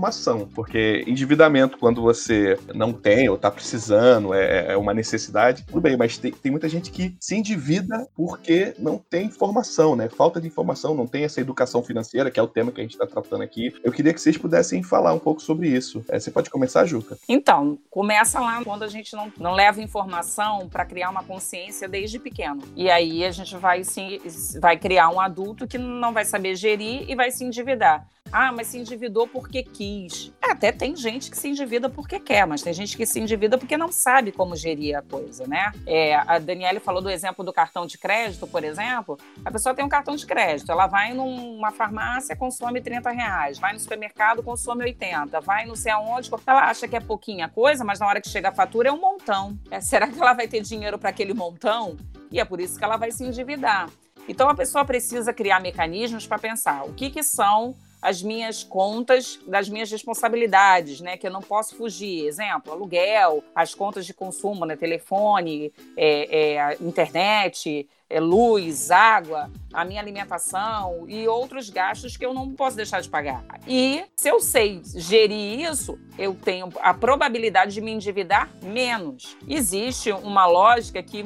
porque 0.54 1.04
endividamento, 1.06 1.78
quando 1.78 2.02
você 2.02 2.58
não 2.74 2.92
tem 2.92 3.28
ou 3.28 3.36
está 3.36 3.50
precisando, 3.50 4.34
é, 4.34 4.72
é, 4.72 4.76
uma 4.76 4.94
necessidade, 4.94 5.64
tudo 5.66 5.80
bem, 5.80 5.96
mas 5.96 6.18
tem, 6.18 6.32
tem, 6.32 6.50
muita 6.50 6.68
gente 6.68 6.90
que 6.90 7.16
se 7.20 7.34
endivida 7.34 8.08
porque 8.14 8.74
não 8.78 8.98
tem 8.98 9.26
informação, 9.26 9.96
né? 9.96 10.08
Falta 10.08 10.40
de 10.40 10.46
informação, 10.46 10.94
não 10.94 11.06
tem 11.06 11.24
essa 11.24 11.40
educação 11.40 11.82
financeira, 11.82 12.30
que 12.30 12.38
é 12.38 12.42
o 12.42 12.48
tema 12.48 12.70
que 12.70 12.80
a 12.80 12.84
gente 12.84 12.92
está 12.92 13.06
tratando 13.06 13.42
aqui. 13.42 13.74
Eu 13.82 13.92
queria 13.92 14.12
que 14.12 14.20
vocês 14.20 14.36
pudessem 14.36 14.82
falar 14.82 15.12
um 15.12 15.18
pouco 15.18 15.40
sobre 15.40 15.68
isso. 15.68 16.04
É, 16.08 16.18
você 16.18 16.30
pode 16.30 16.50
começar, 16.50 16.84
Juca? 16.86 17.18
Então, 17.28 17.78
começa 17.90 18.40
lá 18.40 18.62
quando 18.64 18.82
a 18.82 18.88
gente 18.88 19.14
não, 19.14 19.32
não 19.38 19.52
leva 19.52 19.82
informação 19.82 20.68
para 20.68 20.84
criar 20.84 21.10
uma 21.10 21.24
consciência 21.24 21.88
desde 21.88 22.18
pequeno. 22.18 22.62
E 22.76 22.90
aí 22.90 23.24
a 23.24 23.30
gente 23.30 23.56
vai, 23.56 23.84
sim, 23.84 24.18
vai 24.60 24.76
criar 24.76 25.08
um 25.10 25.20
adulto 25.20 25.66
que 25.66 25.78
não 25.78 26.12
vai 26.12 26.24
saber 26.24 26.54
gerir 26.56 27.08
e 27.08 27.14
vai 27.14 27.30
se 27.30 27.44
endividar. 27.44 28.06
Ah, 28.32 28.50
mas 28.50 28.68
se 28.68 28.78
endividou 28.78 29.28
porque 29.28 29.62
quis. 29.62 30.32
É, 30.42 30.52
até 30.52 30.72
tem 30.72 30.96
gente 30.96 31.30
que 31.30 31.36
se 31.36 31.48
endivida 31.48 31.90
porque 31.90 32.18
quer, 32.18 32.46
mas 32.46 32.62
tem 32.62 32.72
gente 32.72 32.96
que 32.96 33.04
se 33.04 33.20
endivida 33.20 33.58
porque 33.58 33.76
não 33.76 33.92
sabe 33.92 34.32
como 34.32 34.56
gerir 34.56 34.96
a 34.96 35.02
coisa, 35.02 35.46
né? 35.46 35.70
É, 35.86 36.14
a 36.14 36.38
Daniele 36.38 36.80
falou 36.80 37.02
do 37.02 37.10
exemplo 37.10 37.44
do 37.44 37.52
cartão 37.52 37.84
de 37.86 37.98
crédito, 37.98 38.46
por 38.46 38.64
exemplo. 38.64 39.18
A 39.44 39.50
pessoa 39.50 39.74
tem 39.74 39.84
um 39.84 39.88
cartão 39.88 40.16
de 40.16 40.24
crédito, 40.24 40.72
ela 40.72 40.86
vai 40.86 41.12
numa 41.12 41.70
farmácia, 41.70 42.34
consome 42.34 42.80
30 42.80 43.10
reais, 43.10 43.58
vai 43.58 43.74
no 43.74 43.78
supermercado, 43.78 44.42
consome 44.42 44.84
80, 44.84 45.38
vai 45.40 45.66
não 45.66 45.76
sei 45.76 45.92
aonde, 45.92 46.30
ela 46.46 46.70
acha 46.70 46.88
que 46.88 46.96
é 46.96 47.00
pouquinha 47.00 47.50
coisa, 47.50 47.84
mas 47.84 48.00
na 48.00 48.06
hora 48.06 48.20
que 48.20 48.28
chega 48.28 48.48
a 48.48 48.52
fatura 48.52 48.88
é 48.88 48.92
um 48.92 49.00
montão. 49.00 49.58
É, 49.70 49.78
será 49.80 50.08
que 50.08 50.18
ela 50.18 50.32
vai 50.32 50.48
ter 50.48 50.62
dinheiro 50.62 50.98
para 50.98 51.10
aquele 51.10 51.34
montão? 51.34 51.98
E 52.30 52.40
é 52.40 52.44
por 52.46 52.60
isso 52.60 52.78
que 52.78 52.84
ela 52.84 52.96
vai 52.96 53.12
se 53.12 53.22
endividar. 53.24 53.90
Então 54.26 54.48
a 54.48 54.54
pessoa 54.54 54.84
precisa 54.84 55.32
criar 55.32 55.60
mecanismos 55.60 56.26
para 56.26 56.38
pensar 56.38 56.84
o 56.84 56.94
que, 56.94 57.10
que 57.10 57.22
são 57.22 57.74
as 58.02 58.20
minhas 58.20 58.64
contas 58.64 59.38
das 59.46 59.68
minhas 59.68 59.90
responsabilidades, 59.90 61.00
né? 61.00 61.16
Que 61.16 61.28
eu 61.28 61.30
não 61.30 61.40
posso 61.40 61.76
fugir. 61.76 62.26
Exemplo, 62.26 62.72
aluguel, 62.72 63.44
as 63.54 63.74
contas 63.74 64.04
de 64.04 64.12
consumo, 64.12 64.66
né? 64.66 64.76
Telefone, 64.76 65.72
é, 65.96 66.56
é, 66.56 66.76
internet, 66.80 67.88
é, 68.10 68.20
luz, 68.20 68.90
água, 68.90 69.50
a 69.72 69.84
minha 69.84 70.00
alimentação 70.00 71.04
e 71.08 71.26
outros 71.28 71.70
gastos 71.70 72.16
que 72.16 72.26
eu 72.26 72.34
não 72.34 72.52
posso 72.52 72.76
deixar 72.76 73.00
de 73.00 73.08
pagar. 73.08 73.44
E 73.66 74.04
se 74.16 74.28
eu 74.28 74.40
sei 74.40 74.82
gerir 74.84 75.60
isso, 75.70 75.98
eu 76.18 76.34
tenho 76.34 76.68
a 76.80 76.92
probabilidade 76.92 77.72
de 77.72 77.80
me 77.80 77.92
endividar 77.92 78.50
menos. 78.62 79.36
Existe 79.48 80.10
uma 80.10 80.44
lógica 80.44 81.02
que 81.02 81.24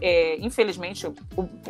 é, 0.00 0.36
infelizmente, 0.40 1.06
o, 1.06 1.14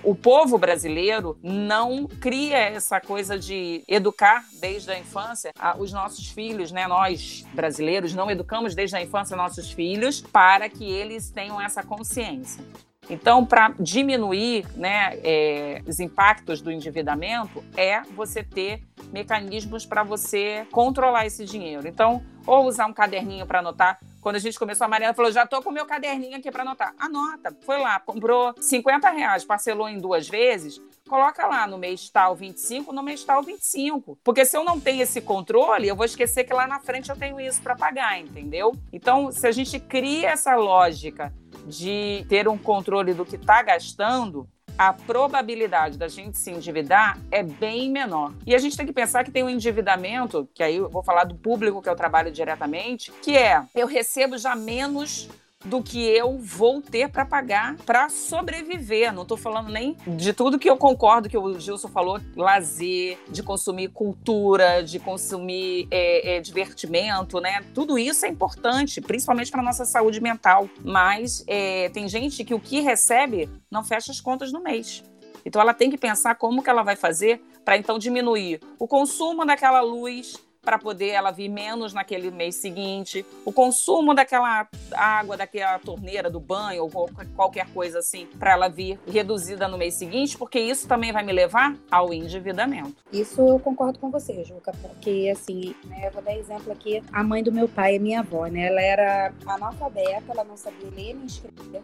o, 0.03 0.14
povo 0.14 0.59
brasileiro 0.59 1.38
não 1.43 2.07
cria 2.07 2.59
essa 2.59 3.01
coisa 3.01 3.38
de 3.38 3.83
educar 3.88 4.45
desde 4.61 4.90
a 4.90 4.99
infância 4.99 5.53
a, 5.59 5.77
os 5.77 5.93
nossos 5.93 6.29
filhos, 6.29 6.71
né? 6.71 6.87
Nós, 6.87 7.45
brasileiros, 7.55 8.14
não 8.14 8.31
educamos 8.31 8.75
desde 8.75 8.97
a 8.97 9.03
infância 9.03 9.37
nossos 9.37 9.71
filhos 9.71 10.21
para 10.21 10.69
que 10.69 10.85
eles 10.85 11.31
tenham 11.31 11.61
essa 11.61 11.83
consciência. 11.83 12.62
Então, 13.09 13.45
para 13.45 13.75
diminuir 13.79 14.67
né, 14.77 15.19
é, 15.23 15.83
os 15.87 16.01
impactos 16.01 16.61
do 16.61 16.71
endividamento, 16.71 17.62
é 17.77 18.01
você 18.14 18.43
ter 18.43 18.83
mecanismos 19.12 19.85
para 19.85 20.03
você 20.03 20.67
controlar 20.71 21.27
esse 21.27 21.45
dinheiro. 21.45 21.87
Então, 21.87 22.23
ou 22.47 22.67
usar 22.67 22.87
um 22.87 22.93
caderninho 22.93 23.47
para 23.47 23.59
anotar. 23.59 23.99
Quando 24.25 24.37
a 24.37 24.39
gente 24.39 24.59
começou, 24.59 24.87
a 24.87 24.89
Mariana 24.89 25.13
falou: 25.13 25.31
já 25.31 25.43
estou 25.43 25.63
com 25.63 25.69
o 25.69 25.73
meu 25.73 25.85
caderninho 25.85 26.39
aqui 26.39 26.51
para 26.51 26.63
anotar. 26.63 26.95
Anota. 26.99 27.55
Foi 27.61 27.79
lá, 27.79 28.01
comprou 28.01 28.55
50 28.59 29.11
reais, 29.11 29.45
parcelou 29.45 29.87
em 29.87 29.99
duas 29.99 30.27
vezes. 30.27 30.81
Coloca 31.07 31.47
lá 31.47 31.67
no 31.67 31.77
mês 31.77 32.09
tal 32.09 32.35
25, 32.35 32.91
no 32.91 33.03
mês 33.03 33.23
tal 33.23 33.43
25. 33.43 34.19
Porque 34.25 34.47
se 34.47 34.57
eu 34.57 34.65
não 34.65 34.81
tenho 34.81 35.03
esse 35.03 35.21
controle, 35.21 35.87
eu 35.87 35.95
vou 35.95 36.07
esquecer 36.07 36.45
que 36.45 36.55
lá 36.55 36.67
na 36.67 36.81
frente 36.81 37.11
eu 37.11 37.17
tenho 37.17 37.39
isso 37.39 37.61
para 37.61 37.77
pagar, 37.77 38.19
entendeu? 38.19 38.73
Então, 38.91 39.31
se 39.31 39.47
a 39.47 39.53
gente 39.53 39.79
cria 39.79 40.31
essa 40.31 40.57
lógica 40.57 41.31
de 41.67 42.25
ter 42.27 42.49
um 42.49 42.57
controle 42.57 43.13
do 43.13 43.27
que 43.27 43.37
está 43.37 43.63
gastando, 43.63 44.49
a 44.77 44.93
probabilidade 44.93 45.97
da 45.97 46.09
gente 46.09 46.37
se 46.39 46.51
endividar 46.51 47.19
é 47.31 47.43
bem 47.43 47.91
menor. 47.91 48.33
E 48.47 48.55
a 48.55 48.59
gente 48.59 48.77
tem 48.77 48.87
que 48.87 48.93
pensar 48.93 49.25
que 49.25 49.31
tem 49.31 49.45
um 49.45 49.49
endividamento, 49.49 50.49
que 50.53 50.63
aí 50.63 50.77
eu 50.77 50.89
vou 50.89 51.03
falar 51.03 51.25
do 51.25 51.35
público 51.35 51.81
que 51.81 51.89
eu 51.89 51.97
trabalho 51.97 52.31
diretamente, 52.31 53.13
que 53.23 53.37
é 53.37 53.63
eu 53.75 53.87
recebo 53.87 54.37
já 54.37 54.55
menos 54.57 55.29
do 55.64 55.83
que 55.83 56.05
eu 56.05 56.38
vou 56.38 56.83
ter 56.83 57.09
para 57.09 57.24
pagar 57.24 57.77
para 57.87 58.09
sobreviver. 58.09 59.12
Não 59.12 59.22
estou 59.22 59.37
falando 59.37 59.70
nem 59.70 59.96
de 60.07 60.33
tudo 60.33 60.59
que 60.59 60.68
eu 60.68 60.77
concordo 60.77 61.29
que 61.29 61.38
o 61.38 61.59
Gilson 61.59 61.88
falou, 61.88 62.20
lazer, 62.37 63.18
de 63.29 63.42
consumir 63.42 63.88
cultura, 63.88 64.83
de 64.83 64.98
consumir 64.98 65.88
é, 65.90 66.37
é, 66.37 66.40
divertimento, 66.40 67.40
né? 67.40 67.64
Tudo 67.74 67.98
isso 67.98 68.27
é 68.27 68.29
importante, 68.29 69.00
principalmente 69.00 69.50
para 69.50 69.62
nossa 69.62 69.85
saúde 69.85 70.20
mental. 70.20 70.68
Mas 70.85 71.44
é, 71.46 71.88
tem 71.90 72.09
gente 72.09 72.44
que 72.44 72.55
o 72.55 72.61
que 72.61 72.81
recebe 72.81 73.48
não 73.70 73.83
fecha 73.83 74.12
as 74.12 74.20
contas 74.20 74.53
no 74.53 74.62
mês. 74.62 75.03
Então 75.44 75.61
ela 75.61 75.74
tem 75.74 75.90
que 75.90 75.98
pensar 75.98 76.35
como 76.37 76.62
que 76.62 76.70
ela 76.70 76.83
vai 76.83 76.96
fazer 76.96 77.42
para 77.64 77.77
então 77.77 77.98
diminuir 77.98 78.61
o 78.79 78.87
consumo 78.87 79.44
daquela 79.44 79.81
luz, 79.81 80.38
para 80.64 80.79
poder 80.79 81.11
ela 81.11 81.31
vir 81.31 81.48
menos 81.48 81.92
naquele 81.92 82.31
mês 82.31 82.57
seguinte, 82.57 83.24
o 83.44 83.53
consumo 83.53 84.14
daquela 84.14 84.66
água, 84.92 85.37
daquela 85.37 85.79
torneira 85.79 86.31
do 86.31 86.40
banho 86.40 86.88
ou 86.92 87.11
qualquer 87.37 87.66
coisa 87.72 87.98
assim, 87.98 88.27
para 88.38 88.53
ela 88.53 88.68
vir 88.68 88.98
reduzida 89.07 89.68
no 89.68 89.77
mês 89.77 89.94
seguinte, 89.94 90.37
porque 90.38 90.59
isso 90.59 90.88
também 90.88 91.12
vai 91.12 91.22
me 91.22 91.33
levar 91.33 91.77
ao 91.90 92.12
endividamento. 92.12 92.94
Isso 93.12 93.40
eu 93.40 93.59
concordo 93.59 93.98
com 93.98 94.11
você, 94.11 94.42
Juca, 94.44 94.72
porque 94.81 95.31
assim, 95.33 95.74
né, 95.85 96.09
eu 96.09 96.12
vou 96.12 96.22
dar 96.22 96.37
exemplo 96.37 96.72
aqui, 96.72 97.03
a 97.12 97.22
mãe 97.22 97.42
do 97.42 97.53
meu 97.53 97.68
pai, 97.68 97.98
minha 97.98 98.20
avó, 98.20 98.46
né, 98.46 98.68
ela 98.68 98.81
era 98.81 99.35
analfabeta, 99.46 100.33
ela 100.33 100.44
não 100.44 100.57
sabia 100.57 100.90
ler 100.90 101.14
nem 101.14 101.27
escrever, 101.27 101.83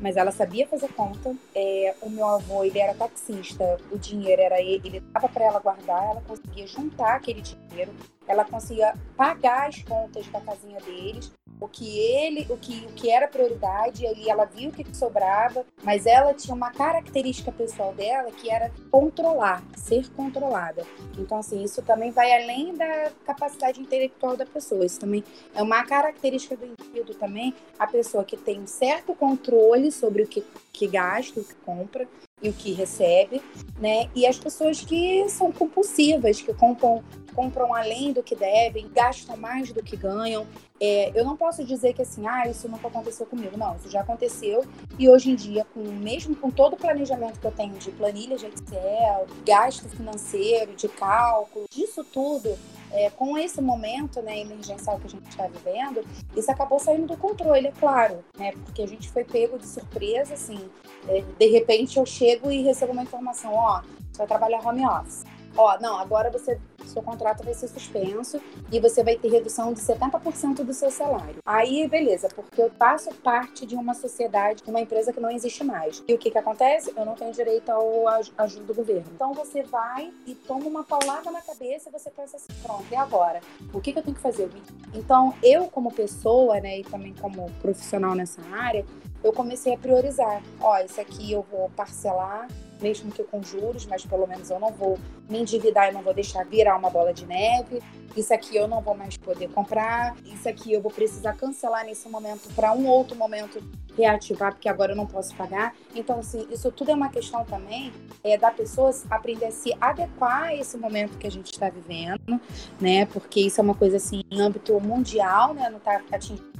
mas 0.00 0.16
ela 0.16 0.30
sabia 0.30 0.66
fazer 0.66 0.88
conta. 0.92 1.34
É, 1.54 1.94
o 2.00 2.08
meu 2.08 2.26
avô, 2.26 2.64
ele 2.64 2.78
era 2.78 2.94
taxista, 2.94 3.76
o 3.90 3.98
dinheiro 3.98 4.40
era 4.40 4.60
ele, 4.60 4.80
ele 4.84 5.00
dava 5.00 5.28
para 5.28 5.44
ela 5.44 5.58
guardar, 5.60 6.02
ela 6.04 6.22
conseguia 6.26 6.66
juntar 6.66 7.16
aquele 7.16 7.40
dinheiro 7.40 7.92
ela 8.26 8.44
conseguia 8.44 8.94
pagar 9.16 9.68
as 9.68 9.82
contas 9.82 10.26
da 10.28 10.40
casinha 10.40 10.80
deles 10.80 11.32
o 11.60 11.68
que 11.68 11.98
ele, 11.98 12.46
o 12.48 12.56
que, 12.56 12.86
o 12.86 12.92
que 12.92 13.10
era 13.10 13.28
prioridade, 13.28 14.06
ali 14.06 14.28
ela 14.28 14.46
viu 14.46 14.70
o 14.70 14.72
que 14.72 14.96
sobrava, 14.96 15.64
mas 15.82 16.06
ela 16.06 16.32
tinha 16.32 16.54
uma 16.54 16.72
característica 16.72 17.52
pessoal 17.52 17.92
dela 17.92 18.30
que 18.32 18.50
era 18.50 18.72
controlar, 18.90 19.62
ser 19.76 20.08
controlada. 20.12 20.86
Então, 21.18 21.38
assim, 21.38 21.62
isso 21.62 21.82
também 21.82 22.10
vai 22.10 22.42
além 22.42 22.74
da 22.74 23.12
capacidade 23.26 23.80
intelectual 23.80 24.36
da 24.36 24.46
pessoa. 24.46 24.86
Isso 24.86 24.98
também 24.98 25.22
é 25.54 25.62
uma 25.62 25.84
característica 25.84 26.56
do 26.56 26.64
indivíduo 26.64 27.14
também, 27.14 27.54
a 27.78 27.86
pessoa 27.86 28.24
que 28.24 28.36
tem 28.36 28.60
um 28.60 28.66
certo 28.66 29.14
controle 29.14 29.92
sobre 29.92 30.22
o 30.22 30.26
que, 30.26 30.42
que 30.72 30.86
gasta, 30.86 31.40
o 31.40 31.44
que 31.44 31.54
compra, 31.56 32.08
e 32.42 32.48
o 32.48 32.52
que 32.52 32.72
recebe, 32.72 33.42
né? 33.78 34.08
E 34.14 34.26
as 34.26 34.38
pessoas 34.38 34.80
que 34.80 35.28
são 35.28 35.52
compulsivas, 35.52 36.40
que 36.40 36.52
compram, 36.54 37.02
compram 37.30 37.74
além 37.74 38.12
do 38.12 38.22
que 38.22 38.34
devem, 38.34 38.88
gastam 38.88 39.36
mais 39.36 39.72
do 39.72 39.82
que 39.82 39.96
ganham. 39.96 40.46
É, 40.80 41.12
eu 41.14 41.24
não 41.24 41.36
posso 41.36 41.62
dizer 41.62 41.92
que 41.92 42.02
assim, 42.02 42.26
ah, 42.26 42.48
isso 42.48 42.68
nunca 42.68 42.88
aconteceu 42.88 43.26
comigo. 43.26 43.56
Não, 43.56 43.76
isso 43.76 43.90
já 43.90 44.00
aconteceu. 44.00 44.64
E 44.98 45.08
hoje 45.08 45.30
em 45.30 45.34
dia, 45.34 45.66
com 45.74 45.80
mesmo 45.80 46.34
com 46.34 46.50
todo 46.50 46.74
o 46.74 46.76
planejamento 46.76 47.38
que 47.38 47.46
eu 47.46 47.52
tenho 47.52 47.74
de 47.74 47.90
planilha 47.92 48.36
de 48.36 48.46
Excel, 48.46 49.26
gasto 49.44 49.88
financeiro, 49.88 50.74
de 50.74 50.88
cálculo, 50.88 51.66
disso 51.70 52.02
tudo, 52.04 52.56
é, 52.92 53.10
com 53.10 53.36
esse 53.38 53.60
momento 53.60 54.20
né, 54.22 54.40
emergencial 54.40 54.98
que 54.98 55.06
a 55.06 55.10
gente 55.10 55.28
está 55.28 55.46
vivendo, 55.46 56.04
isso 56.34 56.50
acabou 56.50 56.78
saindo 56.78 57.06
do 57.06 57.16
controle, 57.16 57.68
é 57.68 57.72
claro, 57.72 58.24
né? 58.36 58.52
Porque 58.64 58.82
a 58.82 58.88
gente 58.88 59.08
foi 59.10 59.24
pego 59.24 59.58
de 59.58 59.66
surpresa, 59.66 60.34
assim. 60.34 60.58
É, 61.08 61.22
de 61.38 61.46
repente 61.46 61.98
eu 61.98 62.06
chego 62.06 62.50
e 62.50 62.62
recebo 62.62 62.92
uma 62.92 63.02
informação, 63.02 63.54
ó, 63.54 63.82
você 64.10 64.18
vai 64.18 64.26
trabalhar 64.26 64.66
home 64.66 64.86
office 64.86 65.24
ó, 65.56 65.78
não, 65.80 65.98
agora 65.98 66.30
você 66.30 66.58
seu 66.90 67.02
contrato 67.02 67.44
vai 67.44 67.54
ser 67.54 67.68
suspenso 67.68 68.40
e 68.70 68.80
você 68.80 69.02
vai 69.02 69.16
ter 69.16 69.28
redução 69.28 69.72
de 69.72 69.80
70% 69.80 70.64
do 70.64 70.74
seu 70.74 70.90
salário. 70.90 71.36
Aí, 71.44 71.86
beleza, 71.88 72.28
porque 72.34 72.60
eu 72.60 72.70
faço 72.70 73.14
parte 73.16 73.64
de 73.64 73.74
uma 73.74 73.94
sociedade, 73.94 74.62
uma 74.66 74.80
empresa 74.80 75.12
que 75.12 75.20
não 75.20 75.30
existe 75.30 75.64
mais. 75.64 76.02
E 76.06 76.14
o 76.14 76.18
que 76.18 76.30
que 76.30 76.38
acontece? 76.38 76.92
Eu 76.96 77.04
não 77.04 77.14
tenho 77.14 77.32
direito 77.32 77.70
ao 77.70 78.08
ajuda 78.08 78.64
do 78.64 78.74
governo. 78.74 79.04
Então 79.14 79.32
você 79.32 79.62
vai 79.62 80.12
e 80.26 80.34
toma 80.34 80.66
uma 80.66 80.84
paulada 80.84 81.30
na 81.30 81.40
cabeça 81.40 81.88
e 81.88 81.92
você 81.92 82.10
pensa 82.10 82.36
assim, 82.36 82.52
pronto, 82.62 82.84
e 82.90 82.96
agora? 82.96 83.40
O 83.72 83.80
que 83.80 83.92
que 83.92 83.98
eu 83.98 84.02
tenho 84.02 84.16
que 84.16 84.22
fazer? 84.22 84.50
Então, 84.92 85.34
eu 85.42 85.66
como 85.68 85.92
pessoa, 85.92 86.60
né, 86.60 86.80
e 86.80 86.84
também 86.84 87.14
como 87.20 87.50
profissional 87.60 88.14
nessa 88.14 88.42
área, 88.52 88.84
eu 89.22 89.32
comecei 89.32 89.74
a 89.74 89.78
priorizar. 89.78 90.42
Ó, 90.60 90.78
isso 90.78 91.00
aqui 91.00 91.32
eu 91.32 91.44
vou 91.50 91.70
parcelar 91.70 92.48
mesmo 92.80 93.10
que 93.10 93.22
com 93.24 93.42
juros, 93.42 93.86
mas 93.86 94.04
pelo 94.04 94.26
menos 94.26 94.50
eu 94.50 94.58
não 94.58 94.72
vou 94.72 94.98
me 95.28 95.40
endividar 95.40 95.88
e 95.88 95.92
não 95.92 96.02
vou 96.02 96.14
deixar 96.14 96.44
virar 96.44 96.76
uma 96.76 96.90
bola 96.90 97.12
de 97.12 97.26
neve. 97.26 97.80
Isso 98.16 98.34
aqui 98.34 98.56
eu 98.56 98.66
não 98.66 98.80
vou 98.80 98.94
mais 98.94 99.16
poder 99.16 99.48
comprar. 99.50 100.16
Isso 100.24 100.48
aqui 100.48 100.72
eu 100.72 100.80
vou 100.80 100.90
precisar 100.90 101.34
cancelar 101.34 101.84
nesse 101.84 102.08
momento 102.08 102.52
para 102.54 102.72
um 102.72 102.86
outro 102.86 103.16
momento 103.16 103.62
reativar, 103.96 104.52
porque 104.52 104.68
agora 104.68 104.92
eu 104.92 104.96
não 104.96 105.06
posso 105.06 105.34
pagar. 105.36 105.74
Então, 105.94 106.18
assim, 106.18 106.46
isso 106.50 106.70
tudo 106.72 106.90
é 106.90 106.94
uma 106.94 107.08
questão 107.08 107.44
também 107.44 107.92
é, 108.24 108.36
da 108.36 108.50
pessoa 108.50 108.90
aprender 109.10 109.46
a 109.46 109.50
se 109.50 109.76
adequar 109.80 110.44
a 110.44 110.54
esse 110.54 110.76
momento 110.76 111.18
que 111.18 111.26
a 111.26 111.30
gente 111.30 111.52
está 111.52 111.68
vivendo, 111.68 112.40
né? 112.80 113.06
Porque 113.06 113.40
isso 113.40 113.60
é 113.60 113.64
uma 113.64 113.74
coisa 113.74 113.96
assim 113.96 114.22
em 114.30 114.40
âmbito 114.40 114.78
mundial, 114.80 115.54
né? 115.54 115.68
Não 115.68 115.78
tá 115.78 116.00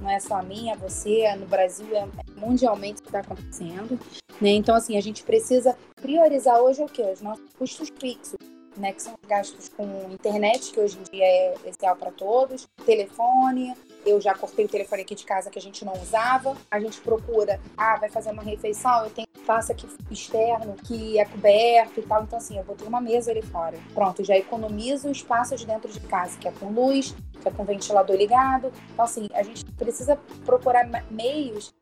não 0.01 0.11
é 0.11 0.21
só 0.21 0.37
a 0.37 0.43
mim, 0.43 0.71
é 0.71 0.77
você, 0.77 1.21
é 1.21 1.37
no 1.37 1.47
Brasil, 1.47 1.89
é 1.95 2.07
mundialmente 2.37 3.03
que 3.03 3.09
está 3.09 3.21
acontecendo. 3.21 3.99
Né? 4.41 4.51
Então, 4.51 4.75
assim, 4.75 4.97
a 4.97 5.01
gente 5.03 5.23
precisa 5.23 5.77
priorizar 6.01 6.61
hoje 6.61 6.83
o 6.83 6.87
quê? 6.87 7.03
Os 7.13 7.21
nossos 7.21 7.53
custos 7.59 7.89
fixos. 7.99 8.39
Né, 8.77 8.93
que 8.93 9.03
são 9.03 9.15
gastos 9.27 9.69
com 9.69 9.85
internet, 10.13 10.73
que 10.73 10.79
hoje 10.79 10.97
em 10.97 11.03
dia 11.13 11.25
é 11.25 11.55
essencial 11.55 11.97
para 11.97 12.13
todos, 12.13 12.69
telefone, 12.87 13.75
eu 14.07 14.21
já 14.21 14.35
cortei 14.35 14.65
o 14.65 14.69
telefone 14.69 15.03
aqui 15.03 15.15
de 15.15 15.25
casa 15.25 15.51
que 15.51 15.59
a 15.59 15.63
gente 15.63 15.85
não 15.85 15.93
usava. 15.95 16.57
A 16.71 16.81
gente 16.81 17.01
procura, 17.01 17.61
ah, 17.77 17.97
vai 17.97 18.09
fazer 18.09 18.31
uma 18.31 18.43
refeição, 18.43 19.05
eu 19.05 19.11
tenho 19.11 19.27
espaço 19.37 19.73
aqui 19.73 19.87
externo 20.11 20.77
que 20.87 21.19
é 21.19 21.25
coberto 21.25 22.01
e 22.01 22.03
tal. 22.03 22.23
Então, 22.23 22.39
assim, 22.39 22.57
eu 22.57 22.65
vou 22.65 22.77
ter 22.77 22.85
uma 22.85 23.01
mesa 23.01 23.31
ali 23.31 23.43
fora. 23.43 23.77
Pronto, 23.93 24.23
já 24.25 24.37
economizo 24.37 25.09
o 25.09 25.13
espaço 25.13 25.57
de 25.57 25.67
dentro 25.67 25.91
de 25.91 26.01
casa, 26.01 26.39
que 26.39 26.49
é 26.49 26.53
com 26.53 26.71
luz, 26.71 27.15
que 27.43 27.49
é 27.49 27.51
com 27.51 27.65
ventilador 27.65 28.17
ligado. 28.17 28.73
Então, 28.93 29.05
assim, 29.05 29.27
a 29.35 29.43
gente 29.43 29.65
precisa 29.73 30.17
procurar 30.45 30.89
meios 31.11 31.75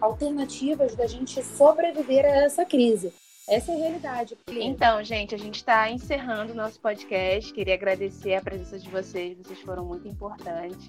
alternativas 0.00 0.94
da 0.94 1.06
gente 1.06 1.42
sobreviver 1.42 2.24
a 2.24 2.44
essa 2.44 2.64
crise. 2.64 3.12
Essa 3.50 3.72
é 3.72 3.74
a 3.74 3.78
realidade. 3.78 4.38
Então, 4.48 5.02
gente, 5.02 5.34
a 5.34 5.38
gente 5.38 5.56
está 5.56 5.90
encerrando 5.90 6.52
o 6.52 6.56
nosso 6.56 6.78
podcast. 6.78 7.52
Queria 7.52 7.74
agradecer 7.74 8.34
a 8.34 8.40
presença 8.40 8.78
de 8.78 8.88
vocês, 8.88 9.36
vocês 9.38 9.60
foram 9.62 9.84
muito 9.84 10.06
importantes. 10.06 10.86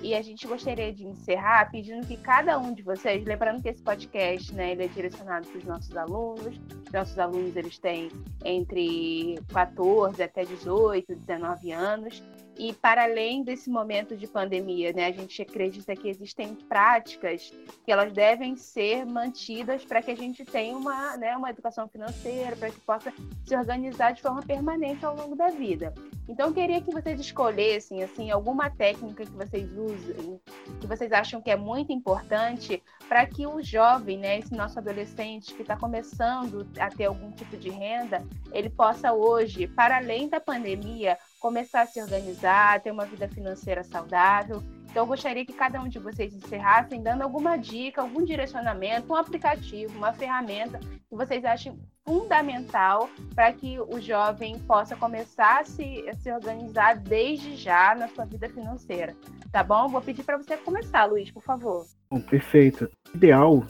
E 0.00 0.14
a 0.14 0.22
gente 0.22 0.46
gostaria 0.46 0.92
de 0.92 1.04
encerrar 1.04 1.72
pedindo 1.72 2.06
que 2.06 2.16
cada 2.16 2.56
um 2.56 2.72
de 2.72 2.82
vocês, 2.82 3.24
lembrando 3.24 3.60
que 3.60 3.68
esse 3.68 3.82
podcast, 3.82 4.54
né, 4.54 4.70
ele 4.70 4.84
é 4.84 4.86
direcionado 4.86 5.48
para 5.48 5.58
os 5.58 5.64
nossos 5.64 5.96
alunos. 5.96 6.60
Os 6.86 6.92
nossos 6.92 7.18
alunos, 7.18 7.56
eles 7.56 7.80
têm 7.80 8.12
entre 8.44 9.34
14 9.52 10.22
até 10.22 10.44
18, 10.44 11.16
19 11.16 11.72
anos. 11.72 12.22
E 12.58 12.72
para 12.72 13.04
além 13.04 13.44
desse 13.44 13.70
momento 13.70 14.16
de 14.16 14.26
pandemia, 14.26 14.92
né, 14.92 15.06
a 15.06 15.12
gente 15.12 15.40
acredita 15.40 15.94
que 15.94 16.08
existem 16.08 16.56
práticas 16.56 17.52
que 17.84 17.92
elas 17.92 18.12
devem 18.12 18.56
ser 18.56 19.06
mantidas 19.06 19.84
para 19.84 20.02
que 20.02 20.10
a 20.10 20.16
gente 20.16 20.44
tenha 20.44 20.76
uma, 20.76 21.16
né, 21.16 21.36
uma 21.36 21.50
educação 21.50 21.88
financeira, 21.88 22.56
para 22.56 22.70
que 22.70 22.80
possa 22.80 23.12
se 23.46 23.56
organizar 23.56 24.12
de 24.12 24.22
forma 24.22 24.42
permanente 24.42 25.06
ao 25.06 25.14
longo 25.14 25.36
da 25.36 25.48
vida. 25.48 25.94
Então, 26.28 26.48
eu 26.48 26.52
queria 26.52 26.80
que 26.80 26.92
vocês 26.92 27.18
escolhessem 27.20 28.02
assim 28.02 28.30
alguma 28.30 28.68
técnica 28.68 29.24
que 29.24 29.32
vocês 29.32 29.70
usem, 29.72 30.40
que 30.80 30.86
vocês 30.86 31.12
acham 31.12 31.40
que 31.40 31.50
é 31.50 31.56
muito 31.56 31.92
importante 31.92 32.82
para 33.08 33.24
que 33.24 33.46
o 33.46 33.62
jovem, 33.62 34.18
né, 34.18 34.40
esse 34.40 34.52
nosso 34.52 34.78
adolescente 34.78 35.54
que 35.54 35.62
está 35.62 35.76
começando 35.76 36.68
a 36.78 36.90
ter 36.90 37.06
algum 37.06 37.30
tipo 37.30 37.56
de 37.56 37.70
renda, 37.70 38.26
ele 38.52 38.68
possa 38.68 39.12
hoje, 39.12 39.66
para 39.68 39.96
além 39.96 40.28
da 40.28 40.40
pandemia, 40.40 41.16
começar 41.38 41.82
a 41.82 41.86
se 41.86 42.00
organizar, 42.00 42.80
ter 42.80 42.90
uma 42.90 43.06
vida 43.06 43.28
financeira 43.28 43.84
saudável. 43.84 44.62
Então, 44.90 45.02
eu 45.02 45.06
gostaria 45.06 45.44
que 45.44 45.52
cada 45.52 45.80
um 45.80 45.88
de 45.88 45.98
vocês 45.98 46.34
encerrassem 46.34 47.02
dando 47.02 47.22
alguma 47.22 47.56
dica, 47.56 48.00
algum 48.00 48.24
direcionamento, 48.24 49.12
um 49.12 49.16
aplicativo, 49.16 49.96
uma 49.96 50.12
ferramenta 50.12 50.78
que 50.78 51.14
vocês 51.14 51.44
achem 51.44 51.78
fundamental 52.06 53.08
para 53.34 53.52
que 53.52 53.78
o 53.78 54.00
jovem 54.00 54.58
possa 54.60 54.96
começar 54.96 55.60
a 55.60 55.64
se, 55.64 56.08
a 56.08 56.14
se 56.14 56.32
organizar 56.32 56.96
desde 56.96 57.54
já 57.54 57.94
na 57.94 58.08
sua 58.08 58.24
vida 58.24 58.48
financeira. 58.48 59.14
Tá 59.52 59.62
bom? 59.62 59.88
Vou 59.88 60.00
pedir 60.00 60.24
para 60.24 60.38
você 60.38 60.56
começar, 60.56 61.04
Luiz, 61.04 61.30
por 61.30 61.42
favor. 61.42 61.86
Bom, 62.10 62.20
perfeito. 62.20 62.90
Ideal, 63.14 63.62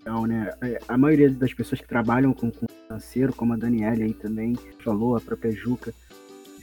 ideal, 0.00 0.26
né? 0.26 0.52
É, 0.62 0.78
a 0.86 0.96
maioria 0.96 1.28
das 1.28 1.52
pessoas 1.52 1.80
que 1.80 1.88
trabalham 1.88 2.32
com, 2.32 2.52
com 2.52 2.66
financeiro, 2.86 3.34
como 3.34 3.52
a 3.52 3.56
Daniela 3.56 4.04
aí 4.04 4.14
também 4.14 4.54
falou, 4.82 5.16
a 5.16 5.20
própria 5.20 5.50
Juca, 5.50 5.92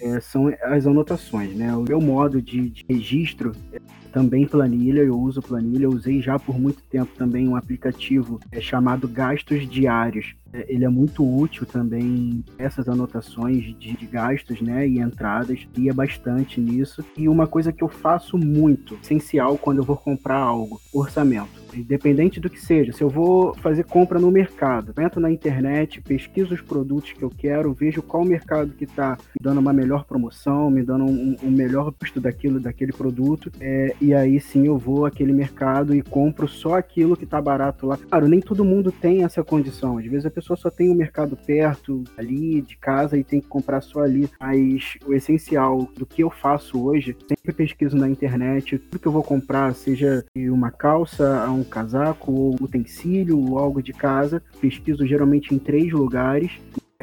é, 0.03 0.19
são 0.19 0.53
as 0.63 0.85
anotações, 0.85 1.55
né? 1.55 1.73
O 1.75 1.83
meu 1.83 2.01
modo 2.01 2.41
de, 2.41 2.69
de 2.69 2.85
registro 2.87 3.53
é 3.71 3.79
também 4.11 4.45
planilha, 4.45 5.01
eu 5.01 5.19
uso 5.19 5.41
planilha, 5.41 5.85
eu 5.85 5.89
usei 5.89 6.21
já 6.21 6.37
por 6.37 6.59
muito 6.59 6.83
tempo 6.83 7.11
também 7.17 7.47
um 7.47 7.55
aplicativo 7.55 8.39
é, 8.51 8.61
chamado 8.61 9.07
Gastos 9.07 9.67
Diários. 9.67 10.35
É, 10.53 10.71
ele 10.71 10.85
é 10.85 10.89
muito 10.89 11.25
útil 11.25 11.65
também 11.65 12.45
essas 12.59 12.87
anotações 12.87 13.63
de, 13.63 13.97
de 13.97 14.05
gastos, 14.05 14.61
né, 14.61 14.87
e 14.87 14.99
entradas, 14.99 15.67
ia 15.75 15.93
bastante 15.93 16.61
nisso. 16.61 17.03
E 17.17 17.27
uma 17.27 17.47
coisa 17.47 17.73
que 17.73 17.83
eu 17.83 17.89
faço 17.89 18.37
muito, 18.37 18.99
essencial 19.01 19.57
quando 19.57 19.79
eu 19.79 19.83
vou 19.83 19.97
comprar 19.97 20.37
algo, 20.37 20.79
orçamento 20.93 21.62
independente 21.75 22.39
do 22.39 22.49
que 22.49 22.59
seja. 22.59 22.91
Se 22.91 23.03
eu 23.03 23.09
vou 23.09 23.53
fazer 23.55 23.83
compra 23.83 24.19
no 24.19 24.31
mercado, 24.31 24.93
entro 24.99 25.19
na 25.19 25.31
internet, 25.31 26.01
pesquiso 26.01 26.53
os 26.53 26.61
produtos 26.61 27.11
que 27.13 27.23
eu 27.23 27.29
quero, 27.29 27.73
vejo 27.73 28.01
qual 28.01 28.23
mercado 28.23 28.73
que 28.73 28.85
está 28.85 29.17
dando 29.41 29.59
uma 29.59 29.73
melhor 29.73 30.05
promoção, 30.05 30.69
me 30.69 30.83
dando 30.83 31.05
um, 31.05 31.35
um 31.43 31.51
melhor 31.51 31.91
custo 31.91 32.19
daquilo, 32.19 32.59
daquele 32.59 32.91
produto, 32.91 33.51
é, 33.59 33.95
e 33.99 34.13
aí 34.13 34.39
sim 34.39 34.67
eu 34.67 34.77
vou 34.77 35.05
àquele 35.05 35.33
mercado 35.33 35.95
e 35.95 36.01
compro 36.01 36.47
só 36.47 36.75
aquilo 36.75 37.17
que 37.17 37.23
está 37.23 37.41
barato 37.41 37.87
lá. 37.87 37.97
Claro, 37.97 38.27
nem 38.27 38.39
todo 38.39 38.65
mundo 38.65 38.91
tem 38.91 39.23
essa 39.23 39.43
condição. 39.43 39.97
Às 39.97 40.05
vezes 40.05 40.25
a 40.25 40.31
pessoa 40.31 40.57
só 40.57 40.69
tem 40.69 40.89
o 40.89 40.93
um 40.93 40.95
mercado 40.95 41.37
perto, 41.37 42.03
ali, 42.17 42.61
de 42.61 42.77
casa, 42.77 43.17
e 43.17 43.23
tem 43.23 43.41
que 43.41 43.47
comprar 43.47 43.81
só 43.81 44.01
ali. 44.01 44.29
Mas 44.39 44.97
o 45.05 45.13
essencial 45.13 45.87
do 45.97 46.05
que 46.05 46.23
eu 46.23 46.29
faço 46.29 46.83
hoje, 46.85 47.15
sempre 47.27 47.53
pesquiso 47.53 47.97
na 47.97 48.09
internet, 48.09 48.77
tudo 48.77 48.99
que 48.99 49.07
eu 49.07 49.11
vou 49.11 49.23
comprar, 49.23 49.73
seja 49.73 50.25
uma 50.35 50.71
calça, 50.71 51.49
um 51.49 51.62
casaco 51.65 52.31
ou 52.31 52.55
utensílio 52.61 53.39
ou 53.39 53.57
algo 53.57 53.81
de 53.81 53.93
casa. 53.93 54.41
Pesquiso 54.59 55.05
geralmente 55.05 55.53
em 55.53 55.59
três 55.59 55.91
lugares. 55.91 56.51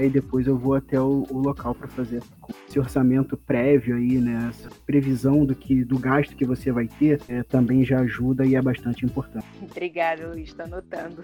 Aí 0.00 0.08
depois 0.08 0.46
eu 0.46 0.56
vou 0.56 0.74
até 0.74 0.98
o, 0.98 1.26
o 1.28 1.38
local 1.38 1.74
para 1.74 1.86
fazer 1.86 2.22
esse 2.66 2.78
orçamento 2.78 3.36
prévio 3.36 3.96
aí, 3.96 4.18
né? 4.18 4.48
Essa 4.48 4.70
previsão 4.86 5.44
do 5.44 5.54
que 5.54 5.84
do 5.84 5.98
gasto 5.98 6.34
que 6.34 6.44
você 6.46 6.72
vai 6.72 6.88
ter 6.88 7.20
é, 7.28 7.42
também 7.42 7.84
já 7.84 8.00
ajuda 8.00 8.46
e 8.46 8.54
é 8.54 8.62
bastante 8.62 9.04
importante. 9.04 9.46
Obrigada, 9.60 10.26
Luiz, 10.28 10.48
estou 10.48 10.64
anotando. 10.64 11.22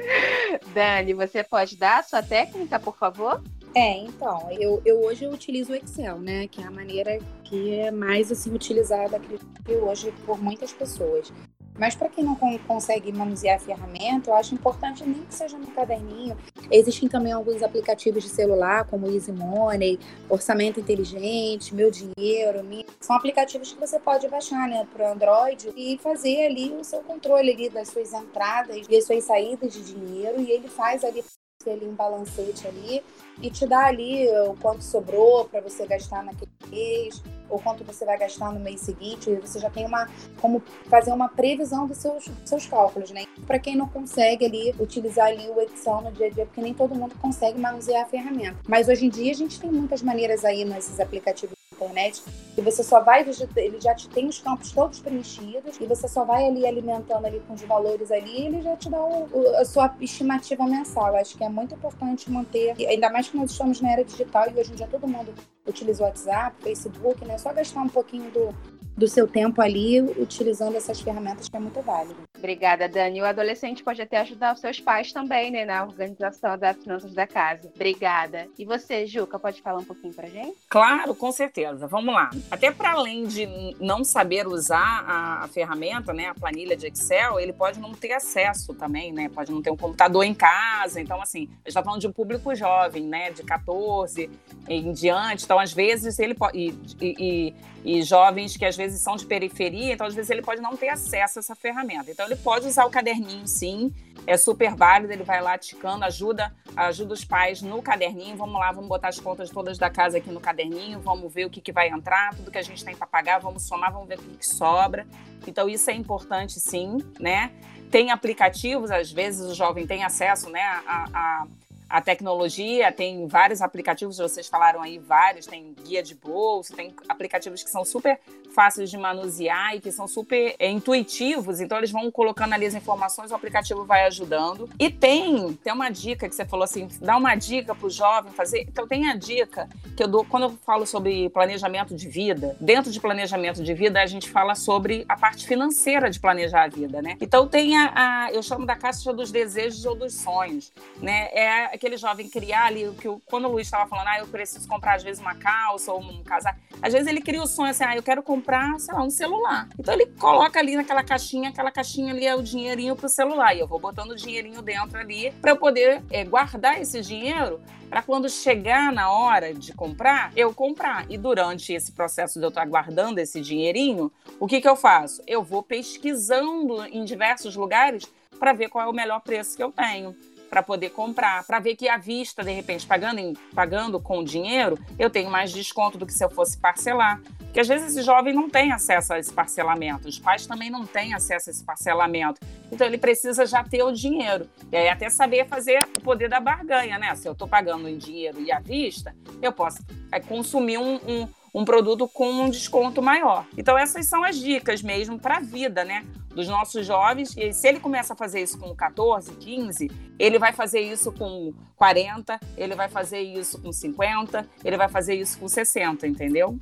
Dani, 0.74 1.14
você 1.14 1.42
pode 1.42 1.74
dar 1.78 2.00
a 2.00 2.02
sua 2.02 2.22
técnica, 2.22 2.78
por 2.78 2.98
favor? 2.98 3.42
É, 3.74 3.96
então, 3.96 4.46
eu, 4.60 4.82
eu 4.84 5.00
hoje 5.00 5.24
eu 5.24 5.30
utilizo 5.30 5.72
o 5.72 5.74
Excel, 5.74 6.18
né? 6.18 6.46
Que 6.48 6.60
é 6.60 6.66
a 6.66 6.70
maneira 6.70 7.18
que 7.52 7.74
é 7.74 7.90
mais 7.90 8.32
assim 8.32 8.54
utilizada 8.54 9.18
acredito, 9.18 9.46
hoje 9.82 10.10
por 10.24 10.42
muitas 10.42 10.72
pessoas. 10.72 11.30
Mas 11.78 11.94
para 11.94 12.08
quem 12.08 12.24
não 12.24 12.34
consegue 12.66 13.12
manusear 13.12 13.56
a 13.56 13.60
ferramenta, 13.60 14.30
eu 14.30 14.34
acho 14.34 14.54
importante 14.54 15.04
nem 15.04 15.22
que 15.22 15.34
seja 15.34 15.58
no 15.58 15.66
caderninho. 15.66 16.34
Existem 16.70 17.10
também 17.10 17.32
alguns 17.32 17.62
aplicativos 17.62 18.22
de 18.22 18.30
celular, 18.30 18.86
como 18.86 19.06
Easy 19.06 19.32
Money, 19.32 19.98
Orçamento 20.30 20.80
Inteligente, 20.80 21.74
Meu 21.74 21.90
Dinheiro, 21.90 22.64
Minha. 22.64 22.86
São 23.00 23.16
aplicativos 23.16 23.70
que 23.70 23.80
você 23.80 23.98
pode 23.98 24.28
baixar 24.28 24.66
né, 24.66 24.86
para 24.90 25.10
o 25.10 25.12
Android 25.12 25.72
e 25.76 25.98
fazer 25.98 26.46
ali 26.46 26.72
o 26.72 26.84
seu 26.84 27.00
controle 27.00 27.52
ali 27.52 27.68
das 27.68 27.88
suas 27.88 28.14
entradas 28.14 28.86
e 28.88 28.96
as 28.96 29.04
suas 29.04 29.24
saídas 29.24 29.74
de 29.74 29.82
dinheiro. 29.82 30.40
E 30.40 30.50
ele 30.50 30.68
faz 30.68 31.04
ali 31.04 31.22
ali 31.70 31.86
um 31.86 31.94
balancete 31.94 32.66
ali 32.66 33.02
e 33.40 33.50
te 33.50 33.66
dá 33.66 33.86
ali 33.86 34.26
o 34.48 34.56
quanto 34.56 34.82
sobrou 34.82 35.44
para 35.44 35.60
você 35.60 35.86
gastar 35.86 36.24
naquele 36.24 36.50
mês 36.68 37.22
ou 37.48 37.58
quanto 37.58 37.84
você 37.84 38.04
vai 38.04 38.18
gastar 38.18 38.52
no 38.52 38.60
mês 38.60 38.80
seguinte. 38.80 39.34
Você 39.36 39.58
já 39.58 39.70
tem 39.70 39.86
uma 39.86 40.08
como 40.40 40.62
fazer 40.88 41.12
uma 41.12 41.28
previsão 41.28 41.86
dos 41.86 41.98
seus, 41.98 42.26
dos 42.26 42.48
seus 42.48 42.66
cálculos, 42.66 43.10
né? 43.10 43.24
Para 43.46 43.58
quem 43.58 43.76
não 43.76 43.88
consegue 43.88 44.44
ali 44.44 44.74
utilizar 44.78 45.28
ali 45.28 45.48
o 45.48 45.60
Excel 45.60 46.00
no 46.02 46.12
dia 46.12 46.26
a 46.26 46.30
dia, 46.30 46.46
porque 46.46 46.60
nem 46.60 46.74
todo 46.74 46.94
mundo 46.94 47.14
consegue 47.20 47.58
manusear 47.58 48.02
a 48.02 48.06
ferramenta. 48.06 48.56
Mas 48.68 48.88
hoje 48.88 49.06
em 49.06 49.08
dia 49.08 49.30
a 49.30 49.34
gente 49.34 49.60
tem 49.60 49.70
muitas 49.70 50.02
maneiras 50.02 50.44
aí 50.44 50.64
nesses 50.64 50.98
aplicativos 51.00 51.56
internet, 51.82 52.22
e 52.56 52.60
você 52.60 52.82
só 52.82 53.00
vai 53.00 53.22
ele 53.56 53.80
já 53.80 53.94
te 53.94 54.08
tem 54.08 54.26
os 54.26 54.40
campos 54.40 54.72
todos 54.72 55.00
preenchidos 55.00 55.78
e 55.80 55.86
você 55.86 56.06
só 56.06 56.24
vai 56.24 56.46
ali 56.46 56.66
alimentando 56.66 57.26
ali 57.26 57.40
com 57.46 57.54
os 57.54 57.62
valores 57.62 58.10
ali, 58.10 58.42
e 58.42 58.46
ele 58.46 58.62
já 58.62 58.76
te 58.76 58.90
dá 58.90 59.02
o, 59.02 59.28
o, 59.32 59.56
a 59.56 59.64
sua 59.64 59.94
estimativa 60.00 60.64
mensal. 60.64 61.14
Acho 61.16 61.36
que 61.36 61.44
é 61.44 61.48
muito 61.48 61.74
importante 61.74 62.30
manter, 62.30 62.74
ainda 62.86 63.10
mais 63.10 63.28
que 63.28 63.36
nós 63.36 63.50
estamos 63.50 63.80
na 63.80 63.92
era 63.92 64.04
digital 64.04 64.50
e 64.50 64.58
hoje 64.58 64.72
em 64.72 64.76
dia 64.76 64.88
todo 64.88 65.06
mundo 65.06 65.34
utiliza 65.66 66.02
o 66.02 66.06
WhatsApp, 66.06 66.56
Facebook, 66.62 67.24
né? 67.24 67.31
Só 67.38 67.52
gastar 67.52 67.82
um 67.82 67.88
pouquinho 67.88 68.30
do 68.30 68.54
do 68.96 69.08
seu 69.08 69.26
tempo 69.26 69.60
ali 69.60 70.00
utilizando 70.00 70.76
essas 70.76 71.00
ferramentas 71.00 71.48
que 71.48 71.56
é 71.56 71.60
muito 71.60 71.80
válido. 71.80 72.16
Obrigada, 72.36 72.88
Dani. 72.88 73.20
O 73.20 73.24
adolescente 73.24 73.84
pode 73.84 74.02
até 74.02 74.18
ajudar 74.18 74.54
os 74.54 74.60
seus 74.60 74.80
pais 74.80 75.12
também, 75.12 75.50
né, 75.50 75.64
na 75.64 75.84
organização 75.84 76.58
das 76.58 76.76
finanças 76.76 77.14
da 77.14 77.24
casa. 77.24 77.70
Obrigada. 77.72 78.48
E 78.58 78.64
você, 78.64 79.06
Juca, 79.06 79.38
pode 79.38 79.62
falar 79.62 79.78
um 79.78 79.84
pouquinho 79.84 80.12
pra 80.12 80.28
gente? 80.28 80.56
Claro, 80.68 81.14
com 81.14 81.30
certeza. 81.30 81.86
Vamos 81.86 82.12
lá. 82.12 82.30
Até 82.50 82.72
para 82.72 82.92
além 82.92 83.26
de 83.26 83.46
não 83.78 84.02
saber 84.02 84.48
usar 84.48 85.04
a, 85.06 85.44
a, 85.44 85.48
ferramenta, 85.48 86.12
né, 86.12 86.30
a 86.30 86.34
planilha 86.34 86.76
de 86.76 86.88
Excel, 86.88 87.38
ele 87.38 87.52
pode 87.52 87.78
não 87.78 87.92
ter 87.92 88.12
acesso 88.12 88.74
também, 88.74 89.12
né? 89.12 89.28
Pode 89.28 89.52
não 89.52 89.62
ter 89.62 89.70
um 89.70 89.76
computador 89.76 90.24
em 90.24 90.34
casa. 90.34 91.00
Então, 91.00 91.22
assim, 91.22 91.48
a 91.64 91.68
gente 91.68 91.74
tá 91.74 91.82
falando 91.84 92.00
de 92.00 92.08
um 92.08 92.12
público 92.12 92.52
jovem, 92.56 93.06
né, 93.06 93.30
de 93.30 93.44
14 93.44 94.28
em 94.68 94.92
diante. 94.92 95.44
Então, 95.44 95.60
às 95.60 95.72
vezes, 95.72 96.18
ele 96.18 96.34
pode. 96.34 96.58
E, 96.58 96.74
e, 97.00 97.14
e, 97.18 97.54
e 97.84 98.02
jovens 98.02 98.56
que 98.56 98.64
às 98.64 98.76
vezes 98.76 98.81
vezes 98.82 99.00
são 99.00 99.16
de 99.16 99.24
periferia, 99.24 99.92
então 99.92 100.06
às 100.06 100.14
vezes 100.14 100.30
ele 100.30 100.42
pode 100.42 100.60
não 100.60 100.76
ter 100.76 100.88
acesso 100.88 101.38
a 101.38 101.40
essa 101.40 101.54
ferramenta. 101.54 102.10
Então 102.10 102.26
ele 102.26 102.36
pode 102.36 102.66
usar 102.66 102.84
o 102.84 102.90
caderninho, 102.90 103.46
sim, 103.46 103.94
é 104.26 104.36
super 104.36 104.74
válido, 104.74 105.12
ele 105.12 105.22
vai 105.22 105.40
lá 105.40 105.56
ticando, 105.56 106.04
ajuda, 106.04 106.54
ajuda 106.76 107.14
os 107.14 107.24
pais 107.24 107.62
no 107.62 107.80
caderninho, 107.80 108.36
vamos 108.36 108.58
lá, 108.58 108.72
vamos 108.72 108.88
botar 108.88 109.08
as 109.08 109.20
contas 109.20 109.50
todas 109.50 109.78
da 109.78 109.88
casa 109.88 110.18
aqui 110.18 110.30
no 110.30 110.40
caderninho, 110.40 111.00
vamos 111.00 111.32
ver 111.32 111.46
o 111.46 111.50
que, 111.50 111.60
que 111.60 111.72
vai 111.72 111.88
entrar, 111.88 112.34
tudo 112.34 112.50
que 112.50 112.58
a 112.58 112.62
gente 112.62 112.84
tem 112.84 112.96
para 112.96 113.06
pagar, 113.06 113.38
vamos 113.38 113.62
somar, 113.62 113.92
vamos 113.92 114.08
ver 114.08 114.18
o 114.18 114.22
que, 114.22 114.38
que 114.38 114.46
sobra. 114.46 115.06
Então 115.46 115.68
isso 115.68 115.90
é 115.90 115.94
importante, 115.94 116.58
sim, 116.58 116.98
né? 117.18 117.52
Tem 117.90 118.10
aplicativos, 118.10 118.90
às 118.90 119.12
vezes 119.12 119.50
o 119.50 119.54
jovem 119.54 119.86
tem 119.86 120.02
acesso, 120.02 120.48
né, 120.48 120.62
a, 120.62 121.04
a 121.12 121.46
a 121.92 122.00
tecnologia, 122.00 122.90
tem 122.90 123.26
vários 123.26 123.60
aplicativos, 123.60 124.16
vocês 124.16 124.48
falaram 124.48 124.80
aí 124.80 124.98
vários, 124.98 125.44
tem 125.44 125.74
guia 125.84 126.02
de 126.02 126.14
bolsa, 126.14 126.74
tem 126.74 126.94
aplicativos 127.06 127.62
que 127.62 127.68
são 127.68 127.84
super 127.84 128.18
fáceis 128.54 128.90
de 128.90 128.96
manusear 128.96 129.76
e 129.76 129.80
que 129.80 129.92
são 129.92 130.08
super 130.08 130.54
é, 130.58 130.70
intuitivos, 130.70 131.60
então 131.60 131.76
eles 131.76 131.90
vão 131.90 132.10
colocando 132.10 132.54
ali 132.54 132.64
as 132.64 132.74
informações, 132.74 133.30
o 133.30 133.34
aplicativo 133.34 133.84
vai 133.84 134.06
ajudando. 134.06 134.70
E 134.78 134.88
tem, 134.88 135.52
tem 135.52 135.72
uma 135.72 135.90
dica 135.90 136.26
que 136.26 136.34
você 136.34 136.46
falou 136.46 136.64
assim, 136.64 136.88
dá 136.98 137.14
uma 137.14 137.34
dica 137.34 137.74
para 137.74 137.86
o 137.86 137.90
jovem 137.90 138.32
fazer. 138.32 138.62
Então 138.62 138.86
tem 138.88 139.10
a 139.10 139.14
dica 139.14 139.68
que 139.94 140.02
eu 140.02 140.08
dou 140.08 140.24
quando 140.24 140.44
eu 140.44 140.50
falo 140.64 140.86
sobre 140.86 141.28
planejamento 141.28 141.94
de 141.94 142.08
vida. 142.08 142.56
Dentro 142.58 142.90
de 142.90 142.98
planejamento 142.98 143.62
de 143.62 143.74
vida 143.74 144.00
a 144.00 144.06
gente 144.06 144.30
fala 144.30 144.54
sobre 144.54 145.04
a 145.06 145.16
parte 145.16 145.46
financeira 145.46 146.08
de 146.08 146.18
planejar 146.18 146.64
a 146.64 146.68
vida, 146.68 147.02
né? 147.02 147.18
Então 147.20 147.46
tem 147.46 147.76
a, 147.76 147.92
a 147.94 148.32
eu 148.32 148.42
chamo 148.42 148.64
da 148.64 148.76
caixa 148.76 149.12
dos 149.12 149.30
desejos 149.30 149.84
ou 149.84 149.94
dos 149.94 150.14
sonhos, 150.14 150.72
né? 150.98 151.28
É 151.32 151.81
aquele 151.82 151.96
jovem 151.96 152.28
criar 152.28 152.66
ali, 152.66 152.88
que 153.00 153.08
eu, 153.08 153.20
quando 153.26 153.48
o 153.48 153.52
Luiz 153.52 153.66
estava 153.66 153.88
falando, 153.88 154.06
ah, 154.06 154.18
eu 154.20 154.28
preciso 154.28 154.68
comprar 154.68 154.94
às 154.94 155.02
vezes 155.02 155.20
uma 155.20 155.34
calça 155.34 155.92
ou 155.92 156.00
um 156.00 156.22
casaco. 156.22 156.60
Às 156.80 156.92
vezes 156.92 157.08
ele 157.08 157.20
cria 157.20 157.42
o 157.42 157.46
sonho 157.46 157.70
assim, 157.70 157.82
ah, 157.82 157.96
eu 157.96 158.02
quero 158.02 158.22
comprar, 158.22 158.78
sei 158.78 158.94
lá, 158.94 159.02
um 159.02 159.10
celular. 159.10 159.68
Então 159.76 159.92
ele 159.92 160.06
coloca 160.06 160.60
ali 160.60 160.76
naquela 160.76 161.02
caixinha, 161.02 161.48
aquela 161.48 161.72
caixinha 161.72 162.12
ali 162.12 162.24
é 162.24 162.36
o 162.36 162.42
dinheirinho 162.42 162.94
pro 162.94 163.08
celular. 163.08 163.54
E 163.54 163.58
eu 163.58 163.66
vou 163.66 163.80
botando 163.80 164.12
o 164.12 164.16
dinheirinho 164.16 164.62
dentro 164.62 164.96
ali 164.96 165.32
para 165.42 165.50
eu 165.50 165.56
poder 165.56 166.02
é, 166.10 166.24
guardar 166.24 166.80
esse 166.80 167.00
dinheiro 167.00 167.60
para 167.90 168.00
quando 168.00 168.30
chegar 168.30 168.92
na 168.92 169.10
hora 169.10 169.52
de 169.52 169.74
comprar, 169.74 170.32
eu 170.36 170.54
comprar. 170.54 171.04
E 171.10 171.18
durante 171.18 171.72
esse 171.72 171.90
processo 171.90 172.38
de 172.38 172.44
eu 172.44 172.48
estar 172.48 172.64
guardando 172.64 173.18
esse 173.18 173.40
dinheirinho, 173.40 174.10
o 174.38 174.46
que, 174.46 174.60
que 174.60 174.68
eu 174.68 174.76
faço? 174.76 175.20
Eu 175.26 175.42
vou 175.42 175.62
pesquisando 175.62 176.84
em 176.86 177.04
diversos 177.04 177.56
lugares 177.56 178.04
para 178.38 178.52
ver 178.52 178.68
qual 178.68 178.86
é 178.86 178.88
o 178.88 178.94
melhor 178.94 179.20
preço 179.20 179.56
que 179.56 179.62
eu 179.62 179.70
tenho 179.70 180.16
para 180.52 180.62
poder 180.62 180.90
comprar, 180.90 181.46
para 181.46 181.58
ver 181.58 181.74
que 181.76 181.88
à 181.88 181.96
vista, 181.96 182.44
de 182.44 182.52
repente, 182.52 182.86
pagando, 182.86 183.18
em, 183.18 183.32
pagando 183.54 183.98
com 183.98 184.22
dinheiro, 184.22 184.78
eu 184.98 185.08
tenho 185.08 185.30
mais 185.30 185.50
desconto 185.50 185.96
do 185.96 186.04
que 186.04 186.12
se 186.12 186.22
eu 186.22 186.28
fosse 186.28 186.58
parcelar. 186.58 187.22
Porque 187.38 187.58
às 187.58 187.66
vezes 187.66 187.92
esse 187.92 188.02
jovem 188.02 188.34
não 188.34 188.50
tem 188.50 188.70
acesso 188.70 189.14
a 189.14 189.18
esse 189.18 189.32
parcelamento, 189.32 190.06
os 190.06 190.18
pais 190.18 190.46
também 190.46 190.68
não 190.68 190.84
têm 190.84 191.14
acesso 191.14 191.48
a 191.48 191.52
esse 191.52 191.64
parcelamento. 191.64 192.38
Então 192.70 192.86
ele 192.86 192.98
precisa 192.98 193.46
já 193.46 193.64
ter 193.64 193.82
o 193.82 193.92
dinheiro. 193.92 194.46
E 194.70 194.76
aí 194.76 194.90
até 194.90 195.08
saber 195.08 195.48
fazer 195.48 195.78
o 195.96 196.02
poder 196.02 196.28
da 196.28 196.38
barganha, 196.38 196.98
né? 196.98 197.14
Se 197.14 197.26
eu 197.26 197.32
estou 197.32 197.48
pagando 197.48 197.88
em 197.88 197.96
dinheiro 197.96 198.38
e 198.38 198.52
à 198.52 198.60
vista, 198.60 199.16
eu 199.40 199.54
posso 199.54 199.78
é, 200.10 200.20
consumir 200.20 200.76
um, 200.76 200.96
um 200.96 201.28
um 201.54 201.64
produto 201.64 202.08
com 202.08 202.30
um 202.30 202.50
desconto 202.50 203.02
maior. 203.02 203.46
Então 203.56 203.76
essas 203.76 204.06
são 204.06 204.24
as 204.24 204.36
dicas 204.36 204.82
mesmo 204.82 205.18
para 205.18 205.36
a 205.36 205.40
vida, 205.40 205.84
né? 205.84 206.04
Dos 206.34 206.48
nossos 206.48 206.86
jovens. 206.86 207.36
E 207.36 207.52
se 207.52 207.68
ele 207.68 207.78
começa 207.78 208.14
a 208.14 208.16
fazer 208.16 208.42
isso 208.42 208.58
com 208.58 208.74
14, 208.74 209.32
15, 209.34 209.90
ele 210.18 210.38
vai 210.38 210.52
fazer 210.52 210.80
isso 210.80 211.12
com 211.12 211.52
40, 211.76 212.40
ele 212.56 212.74
vai 212.74 212.88
fazer 212.88 213.20
isso 213.20 213.60
com 213.60 213.70
50, 213.70 214.46
ele 214.64 214.76
vai 214.76 214.88
fazer 214.88 215.14
isso 215.14 215.38
com 215.38 215.46
60, 215.46 216.06
entendeu? 216.06 216.58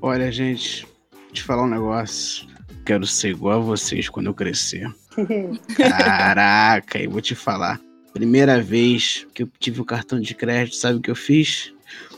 Olha, 0.00 0.32
gente, 0.32 0.86
te 1.32 1.42
falar 1.42 1.64
um 1.64 1.68
negócio. 1.68 2.50
Quero 2.84 3.06
ser 3.06 3.30
igual 3.30 3.60
a 3.60 3.62
vocês 3.62 4.08
quando 4.08 4.26
eu 4.26 4.34
crescer. 4.34 4.92
Caraca, 5.76 6.98
eu 6.98 7.10
vou 7.10 7.20
te 7.20 7.34
falar. 7.34 7.78
Primeira 8.12 8.60
vez 8.60 9.26
que 9.34 9.42
eu 9.42 9.50
tive 9.58 9.80
um 9.80 9.84
cartão 9.84 10.20
de 10.20 10.34
crédito, 10.34 10.76
sabe 10.76 10.98
o 10.98 11.00
que 11.00 11.10
eu 11.10 11.14
fiz? 11.14 11.72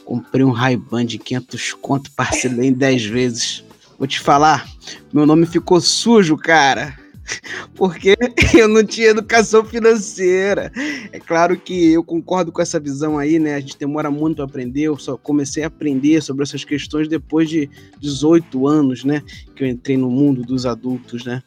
Comprei 0.05 0.45
um 0.45 0.51
Ray-Ban 0.51 1.07
de 1.07 1.19
500 1.19 1.73
conto, 1.75 2.11
parcelei 2.12 2.69
em 2.69 2.73
10 2.73 3.05
vezes. 3.07 3.64
Vou 3.99 4.07
te 4.07 4.21
falar, 4.21 4.69
meu 5.12 5.25
nome 5.25 5.47
ficou 5.47 5.81
sujo, 5.81 6.37
cara. 6.37 6.99
Porque 7.75 8.17
eu 8.55 8.69
não 8.69 8.85
tinha 8.85 9.09
educação 9.09 9.64
financeira. 9.64 10.71
É 11.12 11.19
claro 11.19 11.59
que 11.59 11.93
eu 11.93 12.05
concordo 12.05 12.53
com 12.53 12.61
essa 12.61 12.79
visão 12.79 13.19
aí, 13.19 13.38
né? 13.38 13.55
A 13.55 13.61
gente 13.61 13.79
demora 13.79 14.11
muito 14.11 14.43
a 14.43 14.45
aprender. 14.45 14.83
Eu 14.83 14.99
só 14.99 15.17
comecei 15.17 15.64
a 15.64 15.69
aprender 15.69 16.23
sobre 16.23 16.43
essas 16.43 16.64
questões 16.64 17.09
depois 17.09 17.49
de 17.49 17.69
18 17.99 18.67
anos, 18.67 19.05
né? 19.05 19.23
Que 19.55 19.64
eu 19.64 19.69
entrei 19.69 19.97
no 19.97 20.11
mundo 20.11 20.43
dos 20.43 20.67
adultos, 20.67 21.25
né? 21.25 21.43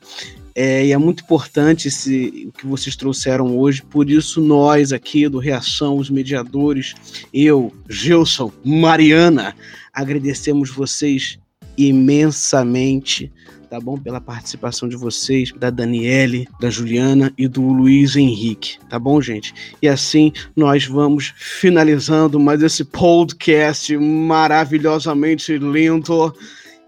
É, 0.60 0.88
e 0.88 0.92
é 0.92 0.98
muito 0.98 1.24
importante 1.24 1.88
esse, 1.88 2.48
o 2.48 2.52
que 2.52 2.66
vocês 2.66 2.96
trouxeram 2.96 3.56
hoje, 3.56 3.84
por 3.84 4.10
isso 4.10 4.42
nós 4.42 4.92
aqui 4.92 5.30
do 5.30 5.38
Reação, 5.38 5.98
os 5.98 6.10
mediadores, 6.10 6.96
eu, 7.32 7.72
Gilson, 7.88 8.52
Mariana, 8.66 9.56
agradecemos 9.94 10.72
vocês 10.72 11.38
imensamente, 11.78 13.32
tá 13.70 13.80
bom? 13.80 14.00
Pela 14.00 14.20
participação 14.20 14.90
de 14.90 14.96
vocês, 14.96 15.52
da 15.52 15.70
Daniele, 15.70 16.48
da 16.60 16.72
Juliana 16.72 17.32
e 17.38 17.48
do 17.48 17.62
Luiz 17.62 18.16
Henrique, 18.16 18.80
tá 18.90 18.98
bom, 18.98 19.22
gente? 19.22 19.54
E 19.80 19.88
assim 19.88 20.32
nós 20.56 20.88
vamos 20.88 21.36
finalizando 21.38 22.40
mais 22.40 22.64
esse 22.64 22.84
podcast 22.84 23.96
maravilhosamente 23.96 25.56
lindo. 25.56 26.34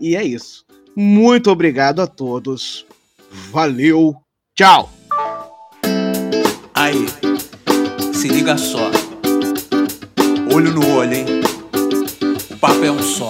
E 0.02 0.16
é 0.16 0.24
isso. 0.24 0.66
Muito 0.96 1.52
obrigado 1.52 2.00
a 2.00 2.08
todos. 2.08 2.88
Valeu, 3.52 4.15
tchau! 4.56 4.89
Aí, 6.74 7.06
se 8.13 8.28
liga 8.28 8.58
só. 8.58 8.89
Olho 10.54 10.72
no 10.74 10.96
olho, 10.96 11.13
hein? 11.13 11.26
O 12.52 12.58
papo 12.58 12.84
é 12.84 12.92
um 12.92 13.02
só. 13.02 13.30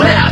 Well, 0.00 0.30